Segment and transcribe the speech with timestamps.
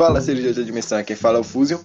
[0.00, 1.04] Fala, cirurgia de admissão.
[1.04, 1.78] Quem fala é o Fusion.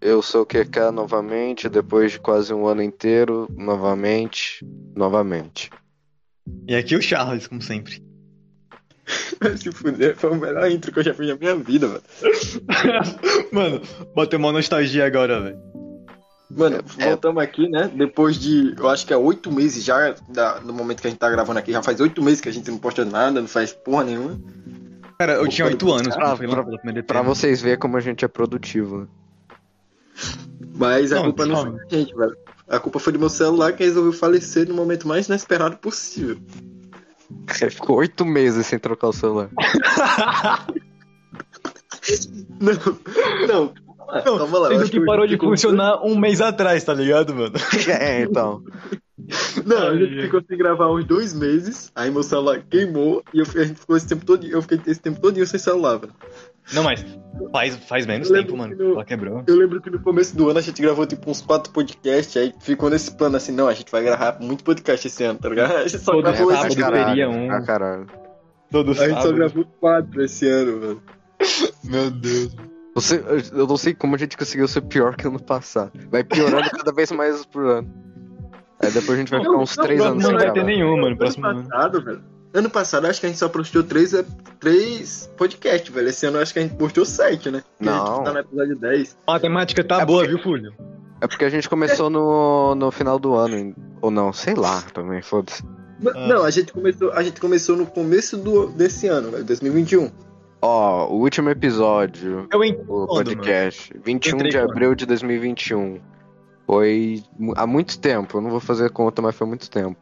[0.00, 4.66] Eu sou o QK novamente, depois de quase um ano inteiro, novamente,
[4.96, 5.70] novamente.
[6.66, 8.02] E aqui o Charles, como sempre.
[9.58, 12.02] Se fuder, foi o melhor intro que eu já fiz na minha vida, velho.
[13.52, 13.80] Mano,
[14.12, 15.58] bateu uma nostalgia agora, velho.
[16.50, 17.88] Mano, voltamos aqui, né?
[17.94, 21.20] Depois de, eu acho que é oito meses já, da, no momento que a gente
[21.20, 21.70] tá gravando aqui.
[21.70, 24.36] Já faz oito meses que a gente não posta nada, não faz porra nenhuma.
[25.18, 26.22] Cara, eu tinha oito anos buscar?
[26.22, 27.26] quando foi lançado a primeira Pra EP.
[27.26, 29.08] vocês verem como a gente é produtivo.
[30.74, 32.36] Mas a Não, culpa não foi da gente, velho.
[32.68, 36.38] A culpa foi do meu celular que resolveu falecer no momento mais inesperado possível.
[37.70, 39.48] Ficou oito meses sem trocar o celular.
[42.60, 42.72] Não,
[43.48, 43.74] não.
[44.24, 44.68] Não, calma lá.
[44.68, 47.54] Sendo que eu parou de funcionar um mês atrás, tá ligado, mano?
[48.00, 48.62] É, então.
[49.66, 53.44] Não, a gente ficou sem gravar uns dois meses, aí meu celular queimou e eu,
[53.56, 56.12] a gente ficou esse tempo todo, eu fiquei esse tempo todo sem celular, velho.
[56.72, 57.04] Não, mas
[57.52, 58.76] faz, faz menos tempo, mano.
[58.76, 59.44] que no- Ela quebrou.
[59.46, 62.52] Eu lembro que no começo do ano a gente gravou tipo uns quatro podcasts, aí
[62.60, 65.76] ficou nesse plano assim, não, a gente vai gravar muito podcast esse ano, tá ligado?
[65.76, 67.30] A gente só Todo gravou sábado esse teria caralho.
[67.30, 67.50] um.
[67.50, 68.06] Ah, caralho.
[68.70, 69.34] Todo A gente só sábado.
[69.34, 71.02] gravou quatro esse ano, velho.
[71.84, 72.56] Meu Deus.
[72.96, 75.92] Você, eu não sei como a gente conseguiu ser pior que ano passado.
[76.10, 77.94] Vai piorando cada vez mais por ano.
[78.80, 80.46] Aí depois a gente vai Não, ficar uns não, três não, anos Não sem vai
[80.48, 80.66] ter gravar.
[80.68, 81.68] nenhum, mano, Ano próximo ano.
[81.68, 82.22] passado, velho.
[82.54, 84.14] Ano passado acho que a gente só postou três,
[84.60, 86.08] três podcasts, velho.
[86.08, 87.62] Esse ano acho que a gente postou sete, né?
[87.76, 88.16] Porque A Não.
[88.16, 89.18] gente tá no episódio 10.
[89.26, 90.72] A matemática tá É boa, porque- viu, Fulho?
[91.20, 93.74] É porque a gente começou no, no final do ano.
[94.02, 95.62] Ou não, sei lá também, foda-se.
[96.14, 96.26] Ah.
[96.28, 100.10] Não, a gente começou, a gente começou no começo do, desse ano, velho, 2021.
[100.60, 103.06] Ó, o último episódio, Eu entendo, o mano.
[103.08, 104.70] podcast, 21 Entrei de quando?
[104.70, 106.00] abril de 2021.
[106.66, 107.22] Foi
[107.56, 109.96] há muito tempo, eu não vou fazer conta, mas foi muito tempo.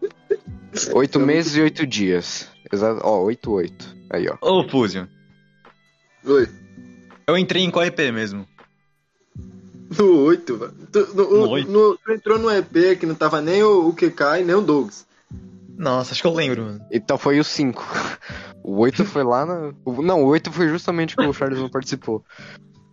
[0.94, 2.48] Oito meses e oito dias.
[2.72, 3.94] Exato, ó, oito, oito.
[4.10, 4.36] Aí, ó.
[4.40, 5.06] Ô, Fúzio.
[6.24, 6.48] Oi.
[7.26, 8.46] Eu entrei em qual EP mesmo?
[9.96, 10.72] No 8, velho.
[10.90, 11.70] Tu, no, No o- oito?
[11.70, 14.60] no- tu entrou no EP que não tava nem o, o QK e nem o
[14.62, 15.06] Douglas.
[15.76, 16.80] Nossa, acho que eu lembro, mano.
[16.90, 17.84] Então foi o cinco.
[18.66, 19.74] O oito foi lá na.
[20.02, 22.24] Não, o oito foi justamente que o Charles não participou.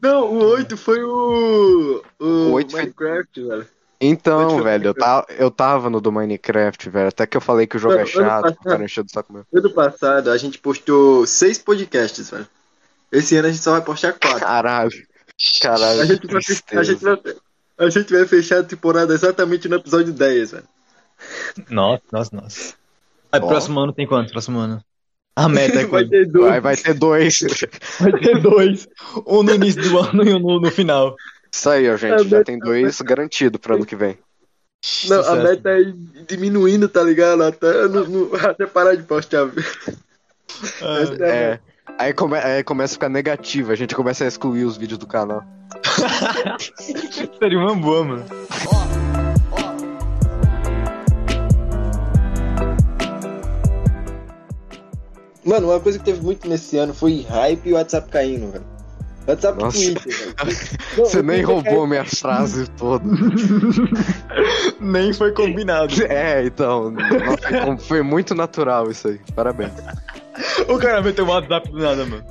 [0.02, 2.04] Não, o 8 foi o.
[2.20, 3.68] O, O oito foi- Minecraft, velho.
[4.04, 5.26] Então, foi velho, eu, ta...
[5.30, 7.10] eu tava no do Minecraft, velho.
[7.10, 9.32] Até que eu falei que o jogo Não, é chato, o cara encheu do saco
[9.32, 9.46] meu.
[9.54, 12.48] Ano passado a gente postou seis podcasts, velho.
[13.12, 14.40] Esse ano a gente só vai postar quatro.
[14.40, 14.92] Caralho.
[15.62, 16.42] Caralho, A que gente, vai,
[16.80, 17.20] a, gente vai,
[17.78, 20.64] a gente vai fechar a temporada exatamente no episódio 10, velho.
[21.70, 22.74] Nossa, nossa, nossa.
[23.32, 23.48] Aí, Ó.
[23.48, 24.32] próximo ano tem quanto?
[24.32, 24.84] Próximo ano.
[25.36, 26.50] A meta é Vai ter dois.
[26.50, 27.40] Vai, vai ter dois.
[28.00, 28.88] Vai ter dois.
[29.26, 31.16] Um no início do ano e um no, no final.
[31.52, 32.28] Isso aí, ó, gente.
[32.28, 34.18] Já tem dois garantido pro ano que vem.
[35.08, 35.96] Não, a meta é ir
[36.28, 37.44] diminuindo, tá ligado?
[37.44, 39.48] Até, no- no- até parar de postar.
[40.82, 41.60] Ah, é a É.
[41.98, 42.38] Aí, come...
[42.38, 45.44] aí começa a ficar negativo, a gente começa a excluir os vídeos do canal.
[47.38, 48.26] Seria uma boa, mano.
[55.44, 58.66] Mano, uma coisa que teve muito nesse ano foi hype e o WhatsApp caindo, velho.
[59.28, 59.78] WhatsApp e Nossa.
[59.78, 60.36] Twitter, velho.
[60.98, 63.08] Não, Você o nem Twitter roubou minhas frases todas.
[64.80, 65.94] Nem foi combinado.
[66.04, 66.92] É, então.
[66.92, 69.20] nossa, como foi muito natural isso aí.
[69.36, 69.72] Parabéns.
[70.68, 72.24] O cara meteu um WhatsApp do nada, mano.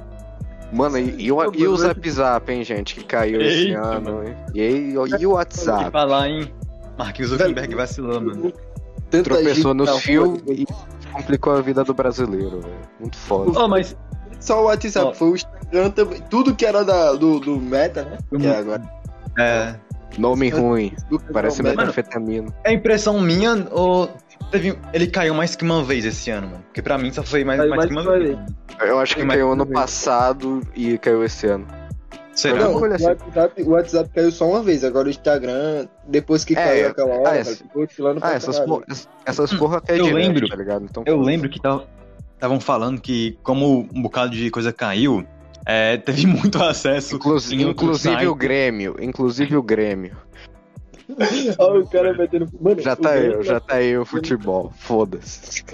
[0.73, 4.25] Mano, e, e o, e o Zap Zap, hein, gente, que caiu esse Eita, ano,
[4.25, 4.37] hein?
[4.55, 5.87] E, aí, e o WhatsApp?
[5.87, 6.53] que falar, hein?
[6.97, 8.53] Marquinhos Zuckerberg vacilou, mano.
[9.11, 10.67] Tanta Tropeçou gente nos na fios e
[11.13, 12.75] complicou a vida do brasileiro, velho.
[12.99, 13.59] Muito foda.
[13.59, 13.97] Oh, mas
[14.41, 15.15] Só o WhatsApp, Ó.
[15.15, 16.21] foi o Instagram também.
[16.31, 18.19] Tudo que era da, do, do Meta, né?
[18.39, 18.83] Que é agora.
[19.39, 19.75] é,
[20.19, 20.93] Nome ruim,
[21.33, 22.53] parece metanfetamina.
[22.65, 24.11] é impressão minha ou
[24.51, 26.63] teve ele caiu mais que uma vez esse ano, mano?
[26.65, 28.39] Porque pra mim só foi mais, mais, mais que uma uma vez.
[28.81, 31.67] Eu acho que caiu ano passado e caiu esse ano.
[32.35, 32.61] Será?
[32.61, 32.93] Não, o Olha.
[32.93, 37.15] WhatsApp, o WhatsApp caiu só uma vez, agora o Instagram, depois que É, caiu aquela
[37.17, 38.85] hora, ah, ficou oscilando Ah, essas, por,
[39.27, 40.49] essas porra caem Eu direto, lembro.
[40.49, 40.85] tá ligado?
[40.89, 45.27] Então, Eu lembro que estavam falando que como um bocado de coisa caiu,
[45.67, 47.17] é, teve muito acesso.
[47.17, 48.27] Inclusi- inclusive site.
[48.29, 50.17] o Grêmio, inclusive o Grêmio.
[51.59, 52.47] Olha o cara metendo.
[52.61, 54.73] Mano, Já o tá eu, já tá aí o futebol.
[54.79, 55.65] Foda-se.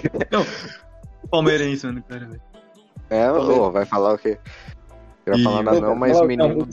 [1.29, 2.41] Palmeirense, mano, cara, velho.
[3.09, 4.37] É, ô, vai falar o quê?
[5.27, 6.67] Não vai Ih, falar nada não, mas menino.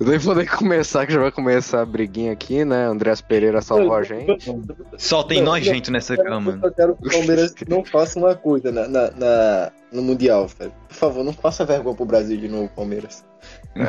[0.00, 2.86] Eu nem vou nem começar, que já vai começar a briguinha aqui, né?
[2.86, 4.50] Andrés Pereira salvou a gente.
[4.96, 6.60] Só tem Não, nojento nessa Eu cama, mano.
[6.62, 10.72] só quero que o Palmeiras não faça uma coisa na, na, na- no Mundial, velho.
[10.88, 13.24] Por favor, não faça vergonha pro Brasil de novo, Palmeiras.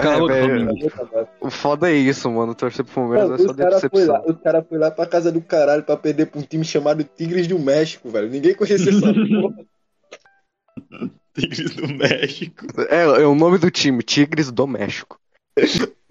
[0.02, 1.28] Cala a boca, velho, Flamengo.
[1.40, 2.54] O foda é isso, mano.
[2.56, 4.36] Torcer pro Palmeiras Mano, é só caras foi lá, decepção.
[4.36, 7.48] os cara foi lá pra casa do caralho pra perder pra um time chamado Tigres
[7.48, 8.30] do México, velho.
[8.30, 9.56] Ninguém conhecia essa porra.
[11.34, 12.66] Tigres do México.
[12.90, 15.20] É, é o nome do time, Tigres do México.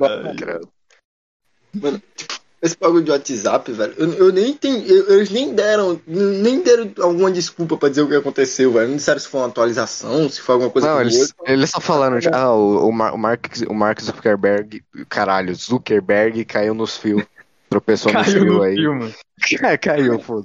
[1.75, 4.93] Mano, tipo, esse bagulho de WhatsApp, velho, eu, eu nem entendi.
[4.93, 6.01] eu- eles nem deram.
[6.07, 8.89] Nem deram alguma desculpa pra dizer o que aconteceu, velho.
[8.89, 11.81] Não disseram se foi uma atualização, se foi alguma coisa Não, que eles, eles só
[11.81, 16.97] falaram, de, ah, o, o, Mar- o Mark, o Mark Zuckerberg, caralho, Zuckerberg caiu nos
[16.97, 17.23] fios.
[17.71, 18.75] Tropeçou nos Caiu fios no aí.
[18.75, 19.15] filme.
[19.63, 20.45] É, caiu, pô.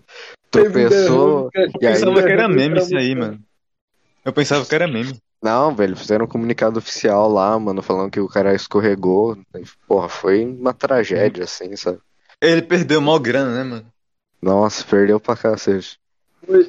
[0.50, 1.50] Tropeçou.
[1.54, 3.40] Eu E aí- pensava que era meme isso aí, mano.
[4.26, 5.18] Eu pensava que era meme.
[5.42, 9.38] Não, velho, fizeram um comunicado oficial lá, mano, falando que o cara escorregou.
[9.88, 12.00] Porra, foi uma tragédia, assim, sabe?
[12.42, 13.86] Ele perdeu mal grana, né, mano?
[14.42, 16.00] Nossa, perdeu pra cacete.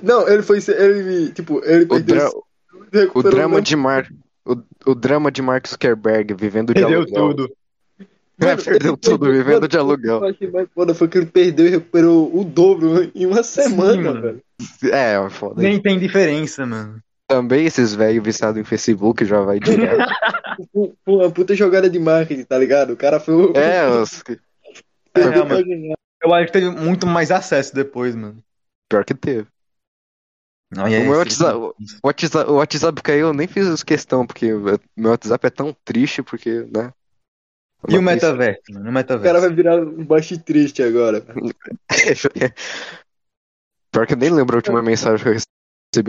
[0.02, 0.58] Não, ele foi.
[0.68, 2.44] Ele, tipo, ele O, perdeu.
[2.90, 4.10] dra- o drama de Mark.
[4.44, 4.56] O,
[4.90, 7.28] o drama de Mark Zuckerberg vivendo de Perdeu aluguel.
[7.34, 7.56] tudo.
[8.38, 10.20] É, perdeu tudo, perdeu- vivendo de aluguel.
[10.20, 14.20] Mais foda foi que ele perdeu e recuperou o dobro em uma semana, mano.
[14.20, 14.42] velho.
[14.92, 15.62] É, foda.
[15.62, 17.00] Nem tem diferença, mano.
[17.28, 19.98] Também esses velhos viciados em Facebook já vai direto.
[20.72, 22.92] Pô, Uma puta jogada de marketing, tá ligado?
[22.92, 23.52] O cara foi o.
[23.56, 24.22] é, os...
[24.28, 24.38] É.
[26.22, 28.42] Eu acho que teve muito mais acesso depois, mano.
[28.88, 29.46] pior que teve.
[30.70, 31.74] Não, aí, O meu WhatsApp- O
[32.04, 34.46] WhatsApp, o WhatsApp caiu, eu nem fiz questão, porque
[34.96, 36.92] meu WhatsApp é tão triste, porque, né?
[37.88, 38.86] E o metaverso, mano?
[38.86, 39.40] O O cara metaverso.
[39.40, 41.20] vai virar um baixo triste agora.
[43.92, 45.55] Pior que eu nem lembro a última mensagem que eu recebi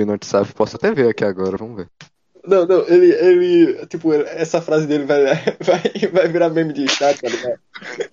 [0.06, 0.54] no WhatsApp.
[0.54, 1.90] Posso até ver aqui agora, vamos ver.
[2.46, 3.86] Não, não, ele, ele.
[3.88, 5.24] Tipo, essa frase dele vai,
[5.62, 7.60] vai, vai virar meme de chat, tá ligado?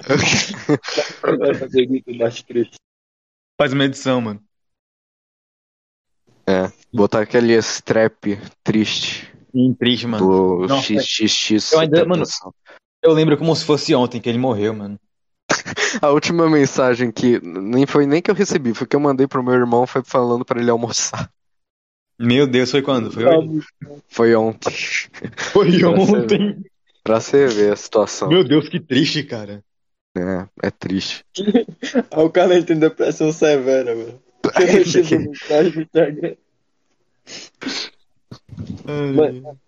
[1.39, 1.89] Vai fazer.
[3.61, 4.43] Faz uma edição, mano.
[6.93, 10.27] Botar aquele strap triste Sim, triste, mano.
[10.27, 11.73] do Nossa, XXX.
[11.73, 12.25] eu ainda- mano.
[13.03, 14.99] Eu lembro como se fosse ontem que ele morreu, mano.
[16.03, 19.43] A última mensagem que nem foi nem que eu recebi, foi que eu mandei pro
[19.43, 21.31] meu irmão, foi falando pra ele almoçar.
[22.19, 23.11] Meu Deus, foi quando?
[23.11, 23.61] Foi hoje?
[24.09, 24.73] Foi ontem.
[25.53, 26.65] Foi Pra ontem.
[27.03, 28.29] Pra você ver a situação.
[28.29, 29.63] Meu Deus, que triste, cara.
[30.17, 31.25] É, é triste.
[32.17, 34.21] O cara tem depressão severa, velho.
[34.45, 36.37] Você recebeu mensagem no Instagram.
[38.87, 39.59] Mano,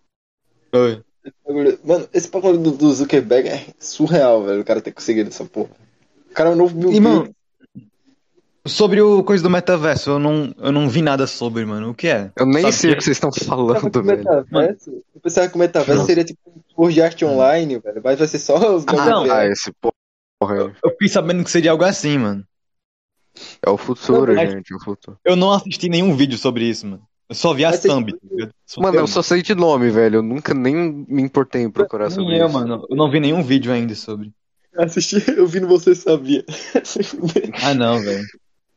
[0.73, 1.03] Oi.
[1.25, 4.61] esse bagulho- Mano, esse bagulho do, do Zuckerberg é surreal, velho.
[4.61, 5.71] O cara ter conseguido essa porra.
[6.31, 7.36] O cara é o novo Bill mano, Gates.
[8.69, 11.91] Sobre o coisa do metaverso, eu não, eu não vi nada sobre, mano.
[11.91, 12.31] O que é?
[12.37, 14.19] Eu nem Sabe sei o que- vocês estão Eu falando, velho.
[14.19, 16.07] metaverso, eu pensava que o metaverso Não.
[16.07, 18.01] seria tipo um curso de arte online, velho.
[18.03, 18.95] Mas vai ser só os Não.
[18.95, 20.73] bagulhos Ah, esse porra aí.
[20.85, 22.45] Eu fiquei sabendo que seria algo assim, mano.
[23.65, 25.19] É o futuro, Não, gente, é o futuro.
[25.25, 27.03] Eu não assisti nenhum vídeo sobre isso, mano.
[27.29, 28.13] Eu só vi a thumb.
[28.13, 28.49] tá?
[28.65, 30.17] Só Mano, eu só sei de nome, velho.
[30.19, 32.55] Eu nunca nem me importei em procurar sobre Nem eu, isso.
[32.55, 32.87] mano.
[32.89, 34.33] Eu não vi nenhum vídeo ainda sobre.
[34.79, 36.45] Assisti, eu vi no Você Sabia.
[37.65, 38.25] Ah, não, velho.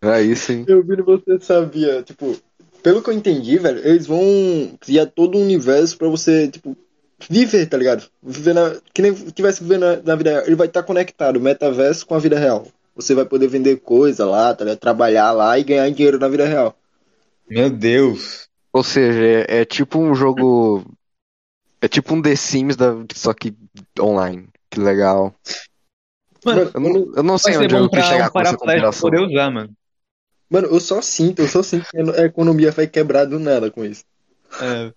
[0.02, 0.66] Aí sim.
[0.68, 2.02] Eu vi Você Sabia.
[2.04, 2.38] Tipo,
[2.82, 6.76] pelo que eu entendi, velho, eles vão criar todo um universo pra você, tipo,
[7.30, 8.06] viver, tá ligado?
[8.22, 10.44] Viver na, que nem tivesse vivendo na, na vida real.
[10.46, 12.68] Ele vai estar conectado, o metaverso com a vida real.
[12.96, 14.80] Você vai poder vender coisa lá, tá ligado?
[14.80, 16.78] Trabalhar lá e ganhar dinheiro na vida real.
[17.50, 18.48] Meu Deus.
[18.72, 20.86] Ou seja, é, é tipo um jogo.
[21.82, 23.54] É tipo um The Sims, da, só que
[24.00, 24.48] online.
[24.70, 25.34] Que legal.
[26.46, 29.10] Mano, Eu não, eu não sei onde eu pra chegar um com essa comparação.
[29.10, 29.72] poder usar, mano.
[30.50, 33.86] Mano, eu só sinto, eu só sinto que a economia vai quebrar do nada com
[33.86, 34.04] isso.
[34.62, 34.92] É,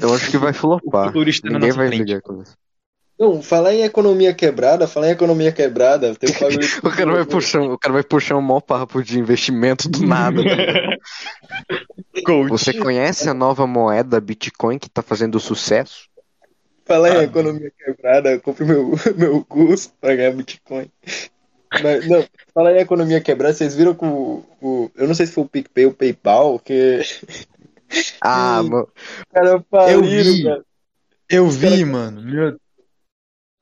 [0.00, 1.12] Eu acho que vai flopar.
[1.14, 2.04] Ninguém nossa vai frente.
[2.04, 2.56] ligar com isso.
[3.16, 6.58] Não, falar em economia quebrada, falar em economia quebrada, tem um bagulho.
[6.82, 10.42] O cara vai puxar, o cara vai puxar um maior papo de investimento do nada.
[10.42, 10.96] tá.
[12.48, 16.08] Você conhece a nova moeda Bitcoin que tá fazendo sucesso?
[16.84, 17.22] Falar em Ah.
[17.24, 20.90] economia quebrada, eu compre meu, meu curso pra ganhar Bitcoin.
[21.82, 25.32] Mas, não, falar em economia quebrada, vocês viram que o, o- Eu não sei se
[25.32, 27.00] foi o PicPay ou o PayPal, que
[28.20, 28.88] Ah, mano,
[29.32, 30.44] cara faliram, vi.
[30.44, 30.64] cara.
[31.28, 32.22] Eu vi, mano.
[32.22, 32.58] Meu...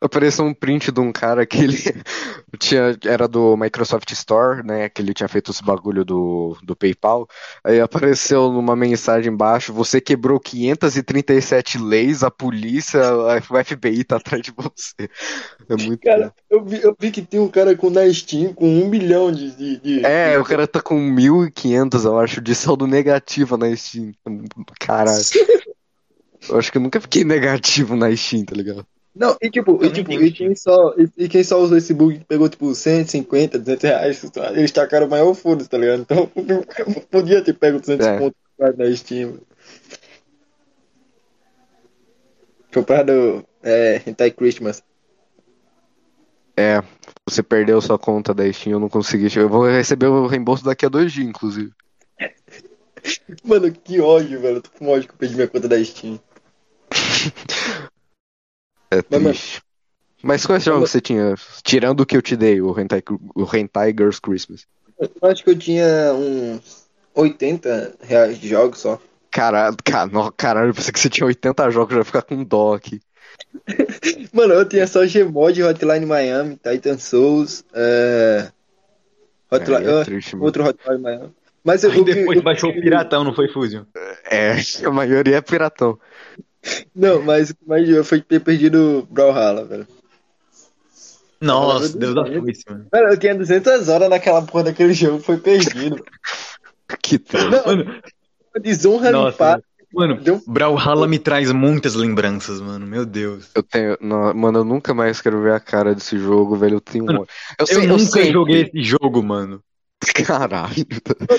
[0.03, 1.77] apareceu um print de um cara que ele
[2.59, 4.89] tinha, era do Microsoft Store, né?
[4.89, 7.29] Que ele tinha feito esse bagulho do, do PayPal.
[7.65, 14.43] Aí apareceu numa mensagem embaixo: você quebrou 537 leis, a polícia, a FBI tá atrás
[14.43, 15.09] de você.
[15.69, 16.01] É muito.
[16.01, 19.31] Cara, eu vi, eu vi que tem um cara com na Steam com um milhão
[19.33, 19.51] de.
[19.53, 24.13] de, de- É, o cara tá com 1.500, eu acho, de saldo negativo na Steam.
[24.81, 25.23] Caralho.
[26.49, 28.85] Eu acho que eu nunca fiquei negativo na Steam, tá ligado?
[29.15, 31.93] Não, e tipo, Eu e, tipo e, quem só, e, e quem só usou esse
[31.93, 34.23] bug pegou tipo 150, 200 reais,
[34.55, 36.01] eles tacaram o maior foda tá ligado?
[36.01, 36.27] Então
[37.11, 38.19] podia ter pego 200 É.
[38.19, 39.39] pontos na Steam.
[42.73, 44.83] Comprado é, Hentai Christmas.
[46.57, 46.83] É,
[47.29, 49.29] você perdeu sua conta da Steam, eu não consegui.
[49.39, 51.71] Eu vou receber o reembolso daqui a dois dias, inclusive.
[53.45, 54.57] Mano, que ódio, velho.
[54.57, 56.19] Eu tô com ódio que eu perdi minha conta da Steam.
[58.93, 59.63] É Mas, triste.
[60.23, 61.35] Mas quais jogos você tinha?
[61.65, 63.03] Tirando o que eu te dei, o Hentai,
[63.35, 64.67] o Hentai Girls Christmas.
[65.01, 69.01] Eu acho que eu tinha uns 80 reais de jogos só.
[69.31, 72.45] Caralho, cara, não, caralho, eu pensei que você tinha 80 jogos, eu ia ficar com
[72.45, 73.01] dó aqui.
[74.33, 78.51] Mano, eu tinha só Gmod, Hotline Miami, Titan Souls, é...
[79.51, 79.87] Hotline...
[79.87, 81.31] É ah, triste, outro Hotline Miami.
[81.65, 83.85] Mas eu, Aí eu- depois eu- baixou o Piratão, não foi Fusion?
[84.25, 85.99] É, a maioria é piratão.
[86.95, 89.87] Não, mas mais doeu foi ter perdido Brawlhalla, velho.
[91.41, 92.87] Nossa, Deus da foice, mano.
[92.93, 96.03] Mano, eu tinha 200 horas naquela porra daquele jogo, foi perdido.
[97.01, 97.19] Que.
[97.51, 98.03] Não, Mano,
[98.61, 99.65] desonra Nossa, limpada.
[99.95, 100.43] mano, Deu...
[100.47, 102.87] Brawlhalla me traz muitas lembranças, mano.
[102.87, 103.49] Meu Deus.
[103.55, 103.97] Eu tenho.
[103.99, 106.75] não, mano, eu nunca mais quero ver a cara desse jogo, velho.
[106.77, 107.07] Eu tenho.
[107.07, 107.27] Mano, Eu,
[107.61, 108.31] Eu sei, eu nunca sei.
[108.31, 109.63] joguei esse jogo, mano.
[110.27, 110.87] Caralho.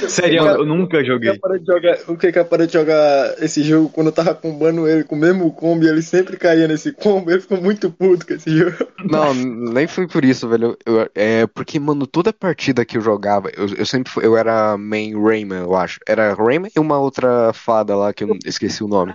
[0.07, 1.39] Sério, eu, eu nunca joguei.
[1.65, 5.15] jogar, o que que parou de jogar esse jogo quando eu tava combando ele com
[5.15, 8.55] o mesmo combo e ele sempre caía nesse combo, ele ficou muito puto com esse
[8.57, 8.75] jogo.
[9.03, 10.77] Não, nem foi por isso, velho.
[10.85, 14.77] Eu- é porque, mano, toda partida que eu jogava, eu, eu sempre fui, eu era
[14.77, 15.99] main Rayman, eu acho.
[16.07, 19.13] Era Rayman e uma outra fada lá que eu esqueci o nome.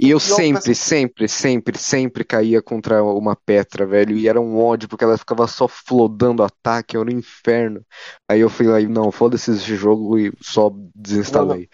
[0.00, 4.16] E eu sempre, sempre, sempre, sempre caía contra uma Petra, velho.
[4.16, 7.84] E era um ódio, porque ela ficava só flodando ataque, era um inferno.
[8.28, 11.68] Aí eu fui lá e, não, foda-se esse jogo e só desinstalei.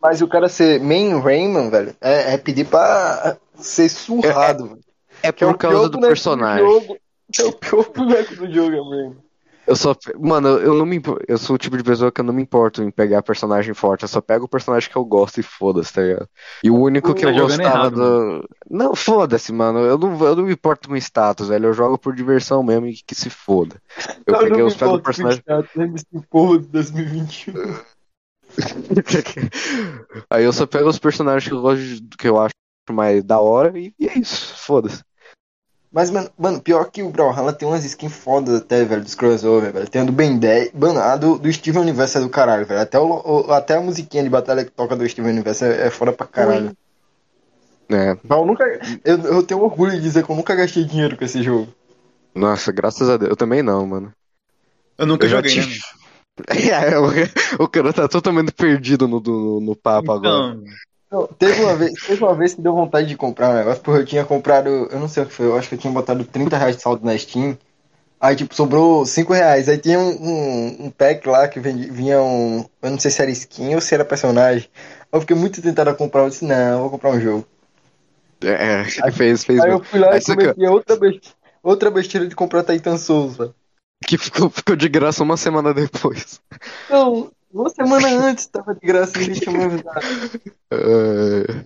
[0.00, 4.80] Mas o cara ser main Rayman, velho, é, é pedir pra ser surrado, velho.
[5.22, 6.66] É Que é por o pior causa do boneco personagem.
[6.66, 6.98] jogo.
[7.38, 9.29] É o pior boneco do jogo, é o Rayman.
[9.70, 9.94] Eu só.
[10.18, 11.00] Mano, eu não me.
[11.28, 14.02] Eu sou o tipo de pessoa que eu não me importo em pegar personagem forte.
[14.02, 16.28] Eu só pego o personagem que eu gosto e foda-se, tá ligado?
[16.64, 18.48] E o único que Tá eu gostava errado, do.
[18.68, 19.78] Não, foda-se, mano.
[19.78, 21.66] Eu não, eu não me importo com status, velho.
[21.66, 23.80] Eu jogo por diversão mesmo e que se foda.
[24.26, 25.38] Eu não peguei os pego o personagem.
[25.38, 27.54] status, de 2021.
[30.28, 31.84] Aí eu só pego os personagens que eu gosto
[32.18, 32.52] que eu acho
[32.90, 34.56] mais da hora e, e é isso.
[34.56, 35.04] Foda-se.
[35.92, 39.72] Mas, mano, mano, pior que o Brawlhalla tem umas skins fodas até, velho, dos crossover,
[39.72, 39.88] velho.
[39.90, 40.72] Tem a do Ben 10.
[40.72, 42.80] Mano, a do, do Steven Universe é do caralho, velho.
[42.80, 43.06] Até, o,
[43.48, 46.26] o- até a musiquinha de batalha que toca do Steven Universe é, é foda pra
[46.26, 46.72] caralho.
[47.88, 48.16] É.
[48.22, 48.64] Mas eu nunca.
[49.04, 51.72] Eu, eu tenho orgulho de dizer que eu nunca gastei dinheiro com esse jogo.
[52.34, 53.30] Nossa, graças a Deus.
[53.30, 54.12] Eu também não, mano.
[54.96, 55.62] Eu nunca Eu já joguei, né?
[55.62, 55.80] tive-
[56.48, 60.56] É, o, o cara tá totalmente perdido no, no, no papo agora.
[61.10, 64.00] Não, teve uma vez, teve uma vez que deu vontade de comprar um negócio, porque
[64.02, 66.24] eu tinha comprado, eu não sei o que foi, eu acho que eu tinha botado
[66.24, 67.58] 30 reais de saldo na Steam.
[68.20, 69.68] Aí, tipo, sobrou 5 reais.
[69.68, 72.64] Aí tinha um, um, um pack lá que vendi- vinha um.
[72.82, 74.68] Eu não sei se era skin ou se era personagem.
[75.12, 76.22] Eu fiquei muito tentado a comprar.
[76.24, 77.46] Eu disse, não, eu vou comprar um jogo.
[78.42, 82.26] É, ele fez, fez Aí eu fui lá Aí e cometi outra besteira, outra besteira
[82.26, 83.54] de comprar Titan Souls, velho.
[84.06, 86.40] Que ficou, ficou de graça uma semana depois.
[86.88, 90.00] Não, uma semana antes tava de graça e ninguém tinha me avisado.
[90.72, 91.64] É,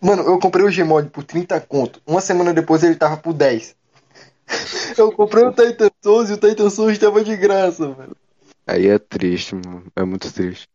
[0.00, 2.00] Mano, eu comprei o Gmod por 30 conto.
[2.06, 3.74] Uma semana depois ele tava por 10.
[4.96, 8.16] Eu comprei o Titan Souls e o Titan Souls tava de graça, velho.
[8.66, 9.84] aí é triste, mano.
[9.94, 10.66] É muito triste.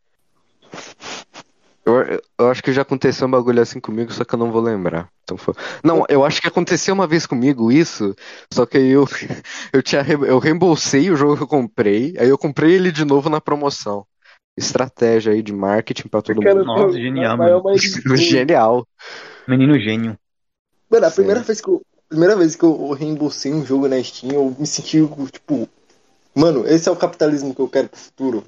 [1.84, 1.94] Eu,
[2.38, 5.08] eu acho que já aconteceu um bagulho assim comigo, só que eu não vou lembrar.
[5.22, 8.14] Então, foi- Não, eu acho que aconteceu uma vez comigo isso,
[8.52, 9.04] só que aí eu,
[9.72, 13.28] eu, tinha, eu reembolsei o jogo que eu comprei, aí eu comprei ele de novo
[13.28, 14.06] na promoção.
[14.56, 16.66] Estratégia aí de marketing pra todo Cara, mundo.
[16.66, 17.62] Nossa, eu- genial, mano.
[18.16, 18.86] Genial.
[19.48, 20.16] menino gênio.
[20.90, 21.82] Mano, a primeira vez que eu.
[22.08, 24.98] Primeira vez que eu reembolsei um jogo na Steam, eu me senti,
[25.32, 25.68] tipo.
[26.34, 28.44] Mano, esse é o capitalismo que eu quero pro futuro.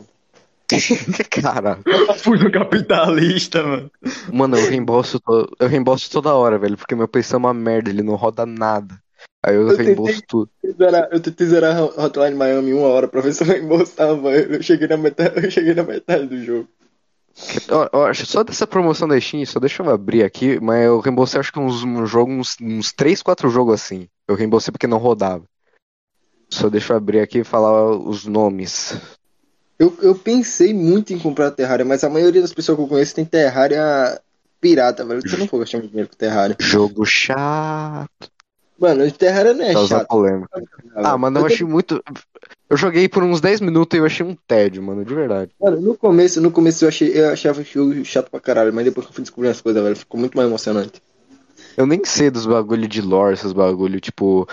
[1.30, 1.78] Cara,
[2.18, 3.90] Fui no capitalista, mano.
[4.32, 7.88] mano, eu reembolso, to- eu reembolso toda hora, velho, porque meu PC é uma merda,
[7.90, 9.00] ele não roda nada.
[9.44, 10.50] Aí eu, Eu reembolso tudo.
[10.62, 14.32] Eu tentei zerar- Eu tentei zerar Hotline Miami uma hora pra ver se eu reembolsava.
[14.32, 16.68] Eu cheguei na metade, eu cheguei na metade do jogo.
[17.70, 21.38] Ó, ó, só dessa promoção da Steam, só deixa eu abrir aqui, mas eu reembolsei
[21.38, 24.08] acho que uns, um jogo, uns, uns 3, 4 jogos assim.
[24.26, 25.44] Eu reembolsei porque não rodava.
[26.48, 28.96] Só deixa eu abrir aqui e falar os nomes.
[29.78, 33.14] Eu, eu pensei muito em comprar Terraria, mas a maioria das pessoas que eu conheço
[33.14, 34.18] tem Terraria
[34.60, 35.20] pirata, velho.
[35.20, 36.56] Você não for gastar muito dinheiro com Terraria.
[36.58, 38.30] Jogo chato.
[38.78, 40.08] Mano, o Terraria é Causar chato.
[40.08, 40.62] polêmica.
[40.96, 42.02] Ah, mano, eu Eu achei muito.
[42.68, 45.54] Eu joguei por uns 10 minutos e eu achei um tédio, mano, de verdade.
[45.60, 48.84] Mano, no começo, no começo eu, achei, eu achava o jogo chato pra caralho, mas
[48.84, 51.00] depois que eu fui descobrindo as coisas, velho, ficou muito mais emocionante.
[51.76, 54.46] Eu nem sei dos bagulho de lore, esses bagulho, tipo,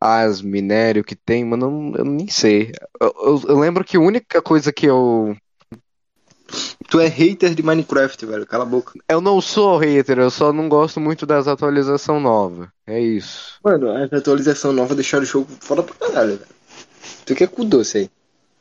[0.00, 2.72] as minério que tem, mano, eu, eu nem sei.
[3.00, 5.36] Eu, eu- eu lembro que a única coisa que eu.
[6.88, 8.92] Tu é hater de Minecraft, velho, cala a boca.
[9.08, 12.68] Eu não sou hater, eu só não gosto muito das atualizações novas.
[12.86, 13.58] É isso.
[13.64, 16.56] Mano, a atualização nova deixaram o jogo foda pra caralho, velho.
[17.24, 18.10] Tu que é cu doce aí.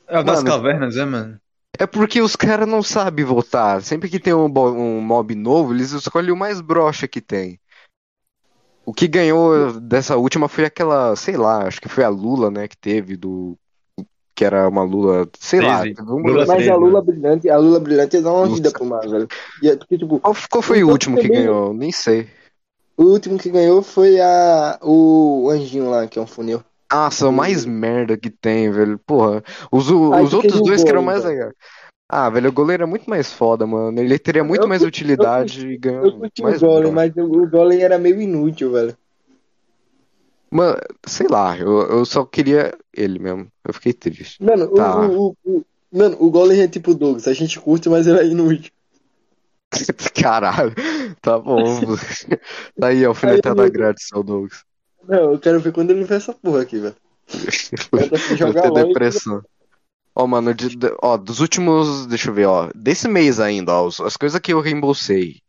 [0.07, 0.49] É das Mano.
[0.49, 1.39] cavernas, é, mano?
[1.77, 3.81] É porque os caras não sabem votar.
[3.81, 7.59] Sempre que tem um, um mob novo, eles escolhem o mais broxa que tem.
[8.85, 12.67] O que ganhou dessa última foi aquela, sei lá, acho que foi a Lula, né,
[12.67, 13.57] que teve do.
[14.35, 15.83] Que era uma Lula, sei lá.
[16.07, 17.05] Uma- Lula Mas treze, a Lula né?
[17.05, 18.55] brilhante, a Lula brilhante ia dar uma Nossa.
[18.55, 19.27] vida pro mar, velho.
[19.63, 21.73] E é porque, tipo, Qual, qual foi o Então, último que ganhou?
[21.73, 22.27] Nem sei.
[22.97, 26.61] o último que ganhou foi a o anjinho lá, que é um funil.
[26.91, 28.99] Nossa, o mais merda que tem, velho.
[29.05, 31.53] Porra, os, o- Ai, os outros o dois que eram mais legais.
[32.09, 33.99] Ah, velho, o goleiro é muito mais foda, mano.
[33.99, 36.93] Ele teria muito Eu mais curti- utilidade e ganhou Eu curti o mais Golem, broxa.
[36.93, 38.95] mas o, o Golem era meio inútil, velho.
[40.55, 43.47] Mano, sei lá, eu, eu só queria ele mesmo.
[43.67, 44.41] Eu fiquei triste.
[44.41, 45.01] Mano, o- Tá.
[45.07, 48.19] o, o, o- mano, o Golem é tipo o Douglas, a gente curte, mas ele
[48.19, 48.71] é inútil.
[50.21, 50.73] Caralho,
[51.21, 51.63] tá bom.
[52.79, 54.63] Tá aí, alfinetada Aí, grátis, seu Douglas.
[55.07, 56.95] Não, eu quero ver quando ele vê essa porra aqui, velho.
[58.37, 59.43] Jogar ter depressão.
[60.15, 62.05] Ó, mano, de- ó, dos últimos.
[62.07, 62.69] Deixa eu ver, ó.
[62.73, 63.87] Desse mês ainda, ó.
[63.87, 65.41] As coisas que eu reembolsei.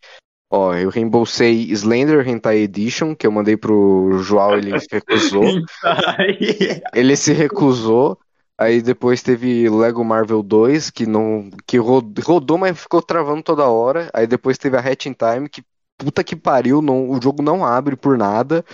[0.48, 5.42] Ó, eu reembolsei Slender Hentai Edition, que eu mandei pro João, ele recusou.
[6.94, 8.18] Ele se recusou.
[8.58, 11.50] Aí depois teve Lego Marvel 2, que não.
[11.66, 14.08] que ro- rodou, mas ficou travando toda hora.
[14.14, 15.62] Aí depois teve a Hatch in Time, que
[15.98, 18.64] puta que pariu, não, o jogo não abre por nada.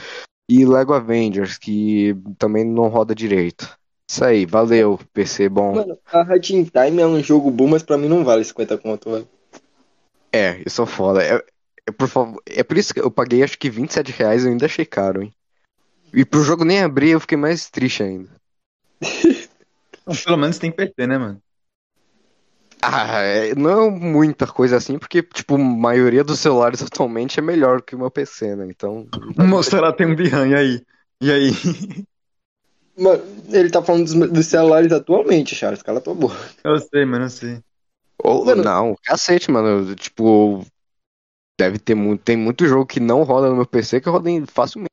[0.49, 3.69] E Lego Avengers, que também não roda direito.
[4.09, 5.75] Isso aí, valeu, PC bom.
[5.75, 9.11] Mano, a Hatching Time é um jogo bom, mas pra mim não vale 50 conto,
[9.11, 9.29] velho.
[10.33, 11.23] É, isso é foda.
[11.25, 11.43] É,
[11.89, 14.53] é por favor, é por isso que eu paguei acho que 27 reais e eu
[14.53, 15.33] ainda achei caro, hein?
[16.13, 18.31] E pro jogo nem abrir, eu fiquei mais triste ainda.
[20.25, 21.43] Pelo menos tem PT, né, mano?
[22.83, 27.43] Ah, é, não é muita coisa assim, porque, tipo, a maioria dos celulares atualmente é
[27.43, 28.67] melhor que o meu PC, né?
[28.69, 29.07] Então.
[29.37, 30.83] Moça, ela tem um e aí?
[31.21, 31.51] E aí?
[32.99, 35.83] Mano, ele tá falando dos, dos celulares atualmente, Charles.
[35.83, 36.37] Cala tua boca.
[36.63, 37.59] Eu sei, mano, eu sei.
[38.19, 39.95] Ou, Mano- não, cacete, mano.
[39.95, 40.63] Tipo,
[41.59, 42.23] deve ter muito.
[42.23, 44.91] Tem muito jogo que não roda no meu PC que roda em- facilmente.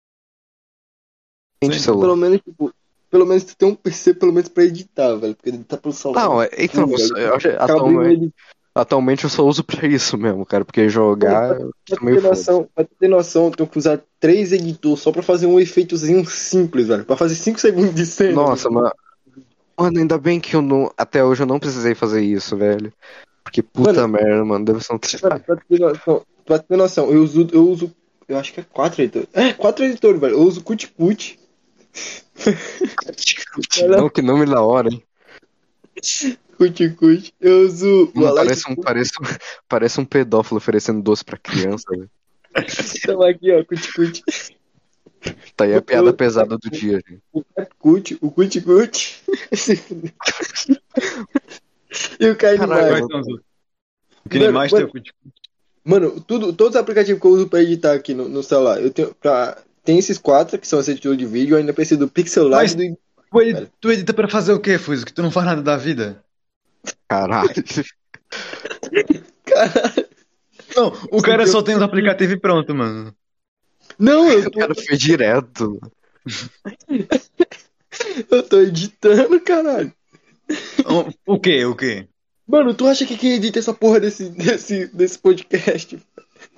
[1.63, 2.01] Sim, celular.
[2.07, 2.73] Pelo menos, tipo,
[3.09, 5.35] pelo menos tu tem um PC pelo menos pra editar, velho.
[5.35, 6.23] Porque ele tá pelo celular.
[6.23, 8.33] Não, então, eu- eu acho- atualmente,
[8.73, 12.85] atualmente eu só uso pra isso mesmo, cara, porque jogar eu Pra ter noção, pra
[12.85, 17.03] ter noção, eu tenho que usar três editores só pra fazer um efeitozinho simples, velho.
[17.03, 18.33] Pra fazer 5 segundos de cena.
[18.33, 18.91] Nossa, mano.
[19.77, 20.91] Mano, ainda bem que eu não.
[20.97, 22.91] Até hoje eu não precisei fazer isso, velho.
[23.43, 24.65] Porque puta Mano, merda, mano.
[24.65, 24.99] Deve ser um.
[25.23, 27.95] Mano, pra ter noção, pra ter noção, eu uso, eu uso,
[28.27, 29.29] eu acho que é quatro editores.
[29.33, 30.33] É, quatro editores, velho.
[30.33, 31.39] Eu uso Kutiput,
[33.87, 35.03] Não, que nome da hora, hein?
[36.57, 37.33] Kutikut.
[37.39, 39.25] Eu uso Mano, Alight parece, um, parece, um,
[39.67, 42.09] parece um pedófilo oferecendo doce pra criança, velho.
[42.97, 44.23] Então aqui, ó, Kutikut.
[45.55, 47.21] Tá aí a piada pesada do dia, gente.
[47.31, 47.43] O
[47.77, 49.21] Kut, o Kutikut.
[52.19, 53.07] e o Kaine Caralho, Quais Mais.
[53.07, 53.45] são os outros?
[54.25, 55.48] O que nem Mano, mais mano, tem o Cuticute.
[55.83, 58.91] Mano, tudo, todos os aplicativos que eu uso pra editar aqui no, no celular, eu
[58.91, 59.57] tenho pra.
[59.83, 62.75] Tem esses quatro que são esse editores de vídeo, eu ainda preciso do Pixel Mas-
[62.75, 62.97] do.
[63.31, 65.05] Tu edita, tu edita pra fazer o quê, Fuso?
[65.05, 66.23] Que tu não faz nada da vida?
[67.07, 67.49] Caralho.
[69.45, 70.07] Caralho.
[70.75, 73.13] Não, o cara só tem os aplicativos e pronto, mano.
[73.97, 75.79] Não, eu O tô, cara foi direto.
[78.29, 79.91] eu tô editando, caralho.
[81.25, 81.65] O, o quê?
[81.65, 82.07] O quê?
[82.49, 85.99] Mano, tu acha que quem edita essa porra desse, desse, desse podcast?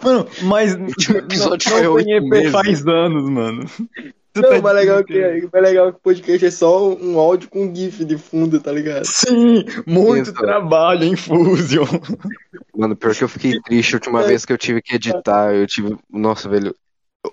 [0.02, 3.66] Mano, mas último episódio não, foi tem EP faz anos, mano.
[4.34, 7.20] Não, tá o mais legal, que, o mais legal que o podcast é só um
[7.20, 9.04] áudio com GIF de fundo, tá ligado?
[9.04, 10.34] Sim, muito Isso.
[10.34, 11.84] trabalho em Fusion.
[12.74, 15.54] Mano, pior que eu fiquei triste a última vez que eu tive que editar.
[15.54, 15.98] Eu tive.
[16.10, 16.74] Nossa, velho.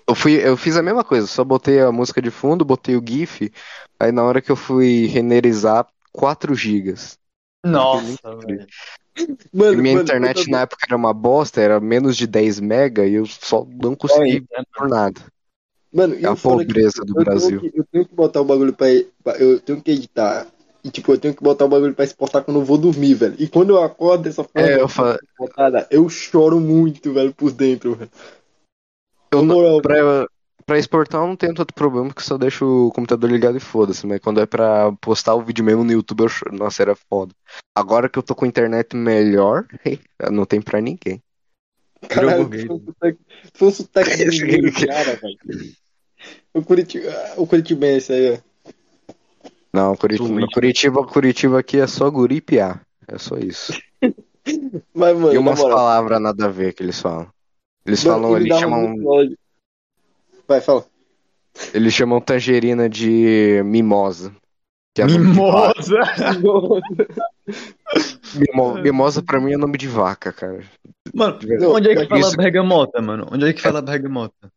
[0.05, 3.03] Eu, fui, eu fiz a mesma coisa, só botei a música de fundo, botei o
[3.07, 3.49] GIF.
[3.97, 7.18] Aí na hora que eu fui renderizar, 4 gigas.
[7.65, 8.67] Nossa, velho.
[9.53, 13.15] Mano, minha mano, internet na época era uma bosta, era menos de 10 mega e
[13.15, 15.21] eu só não consegui por nada.
[15.91, 17.59] Mano, e É a é que pobreza do eu Brasil.
[17.59, 18.87] Tenho que, eu tenho que botar o bagulho pra,
[19.23, 20.47] pra- Eu tenho que editar.
[20.83, 23.35] E tipo, eu tenho que botar o bagulho pra exportar quando eu vou dormir, velho.
[23.37, 27.51] E quando eu acordo dessa forma É, eu fa- exportada, eu choro muito, velho, por
[27.51, 28.11] dentro, velho.
[29.33, 30.25] eu Na moral, pra,
[30.69, 34.05] pra exportar eu não tenho tanto problema, porque só deixo o computador ligado e foda-se.
[34.05, 36.55] Mas quando é pra postar o vídeo mesmo no YouTube, eu choro.
[36.55, 37.33] Nossa, era foda.
[37.75, 39.65] Agora que eu tô com internet melhor,
[40.31, 41.23] não tem pra ninguém.
[42.07, 42.47] caralho,
[43.55, 45.37] foi um sotaque- um de mineiro, cara, velho.
[46.53, 48.71] O Curitiba, o Curitibense aí, ó.
[49.73, 50.47] Não, Curitiba.
[50.53, 52.79] Curitiba, Curitiba aqui é só guri e piá.
[53.07, 53.73] É só isso.
[54.93, 57.27] Mas, mano, E umas palavras nada a ver que eles falam.
[57.85, 59.37] Eles mano, falam, ele eles chamam, ódio.
[60.49, 60.83] Vai, fala.
[61.75, 64.35] eles chamam tangerina de mimosa.
[64.95, 65.99] Que é Mimosa!
[68.35, 70.63] Mimo- Mimosa pra mim é nome de vaca, cara.
[71.13, 71.37] Mano,
[71.75, 73.27] onde é que fala Isso- bergamota, mano?
[73.31, 74.51] Onde é que fala bergamota?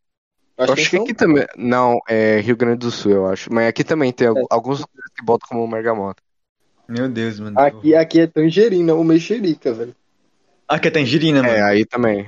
[0.56, 1.46] Eu acho que aqui também.
[1.56, 3.52] Não, é Rio Grande do Sul, eu acho.
[3.52, 6.22] Mas aqui também tem al- alguns lugares que botam como bergamota.
[6.88, 7.58] Meu Deus, mano.
[7.58, 9.94] Aqui, aqui é tangerina ou mexerica, velho.
[10.68, 11.54] Aqui é tangerina, mano.
[11.54, 12.26] É, aí também.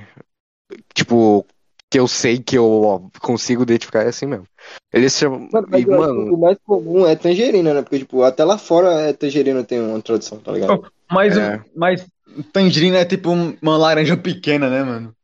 [0.93, 1.45] Tipo,
[1.89, 4.45] que eu sei que eu ó, consigo identificar é assim mesmo.
[4.93, 5.47] Eles chamam.
[5.51, 7.81] Mano, mas e, mano, o mais comum é tangerina, né?
[7.81, 10.91] Porque, tipo, até lá fora é tangerina tem uma tradução, tá ligado?
[11.11, 11.63] Mas, É.
[11.75, 12.05] mas
[12.51, 15.15] tangerina é tipo um- uma laranja pequena, né, mano?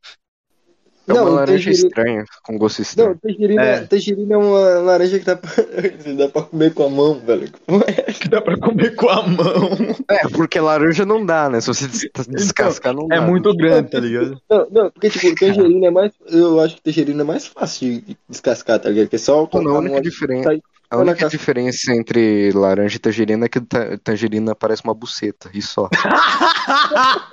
[1.08, 3.18] É uma Não, laranja tangerina- estranha, com gosto Não, estranho.
[3.22, 3.80] tangerina É.
[3.86, 5.50] tangerina é uma laranja que dá pra,
[6.16, 7.48] dá pra comer com a mão, velho.
[8.20, 8.30] Que é?
[8.30, 9.70] Dá pra comer com a mão.
[10.08, 11.60] É, porque laranja não dá, né?
[11.60, 13.16] Se você des- descascar, não dá.
[13.16, 14.40] É muito grande, tá ligado?
[14.48, 16.12] Não, não, porque, tipo, tangerina é mais.
[16.28, 19.08] Eu acho que tangerina é mais fácil de descascar, tá ligado?
[19.08, 20.44] Que é só Mano, a a única diferença.
[20.50, 25.50] sai- A única diferença entre laranja e tangerina é que ta- tangerina parece uma buceta,
[25.54, 25.88] e só.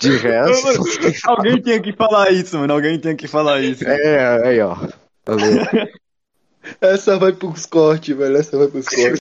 [0.00, 0.82] De resto.
[1.28, 2.72] Alguém tinha que falar isso, mano.
[2.72, 3.84] Alguém tinha que falar isso.
[3.84, 4.76] É, aí, ó.
[5.26, 5.64] Valeu.
[6.80, 8.36] Essa vai pros cortes, velho.
[8.36, 9.20] Essa vai pros cortes.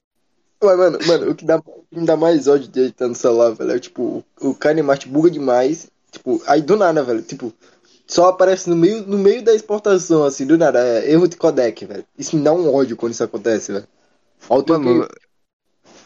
[0.64, 3.16] Mas, mano, mano, o que dá, o que me dá mais ódio de estar no
[3.16, 5.90] celular, velho, é tipo, o, o Kinemax buga demais.
[6.12, 7.54] Tipo, aí do nada, velho, tipo,
[8.06, 11.86] só aparece no meio, no meio da exportação, assim, do nada, é erro de codec,
[11.86, 12.06] velho.
[12.18, 13.88] Isso me dá um ódio quando isso acontece, velho.
[14.74, 15.16] Mano, que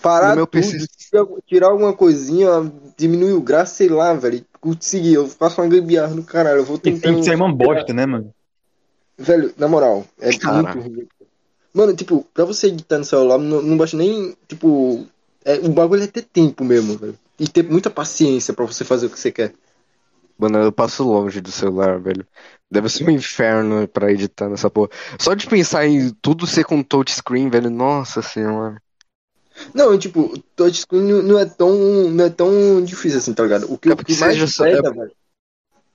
[0.06, 4.46] parar tudo, PC tirar, tirar alguma coisinha, diminuir o graça, sei lá, velho.
[4.62, 7.18] Conseguir, eu faço uma gambiarra no caralho, eu vou tentando.
[7.18, 8.32] que ser uma bosta, né, mano?
[9.18, 10.62] Velho, na moral, é Cara.
[10.62, 11.08] muito ruim.
[11.74, 15.06] Mano, tipo, pra você editar no celular, não, não basta nem, tipo,
[15.44, 17.18] é, o bagulho é ter tempo mesmo, velho.
[17.40, 19.54] E ter muita paciência pra você fazer o que você quer.
[20.38, 22.26] Mano, eu passo longe do celular, velho.
[22.70, 24.90] Deve ser um inferno pra editar nessa porra.
[25.20, 27.70] Só de pensar em tudo ser com touchscreen, velho.
[27.70, 28.82] Nossa senhora.
[29.74, 31.74] Não, tipo, touchscreen não- não é tão,
[32.10, 33.72] não é tão difícil assim, tá ligado?
[33.72, 35.12] O que, É o que mais pesa, velho.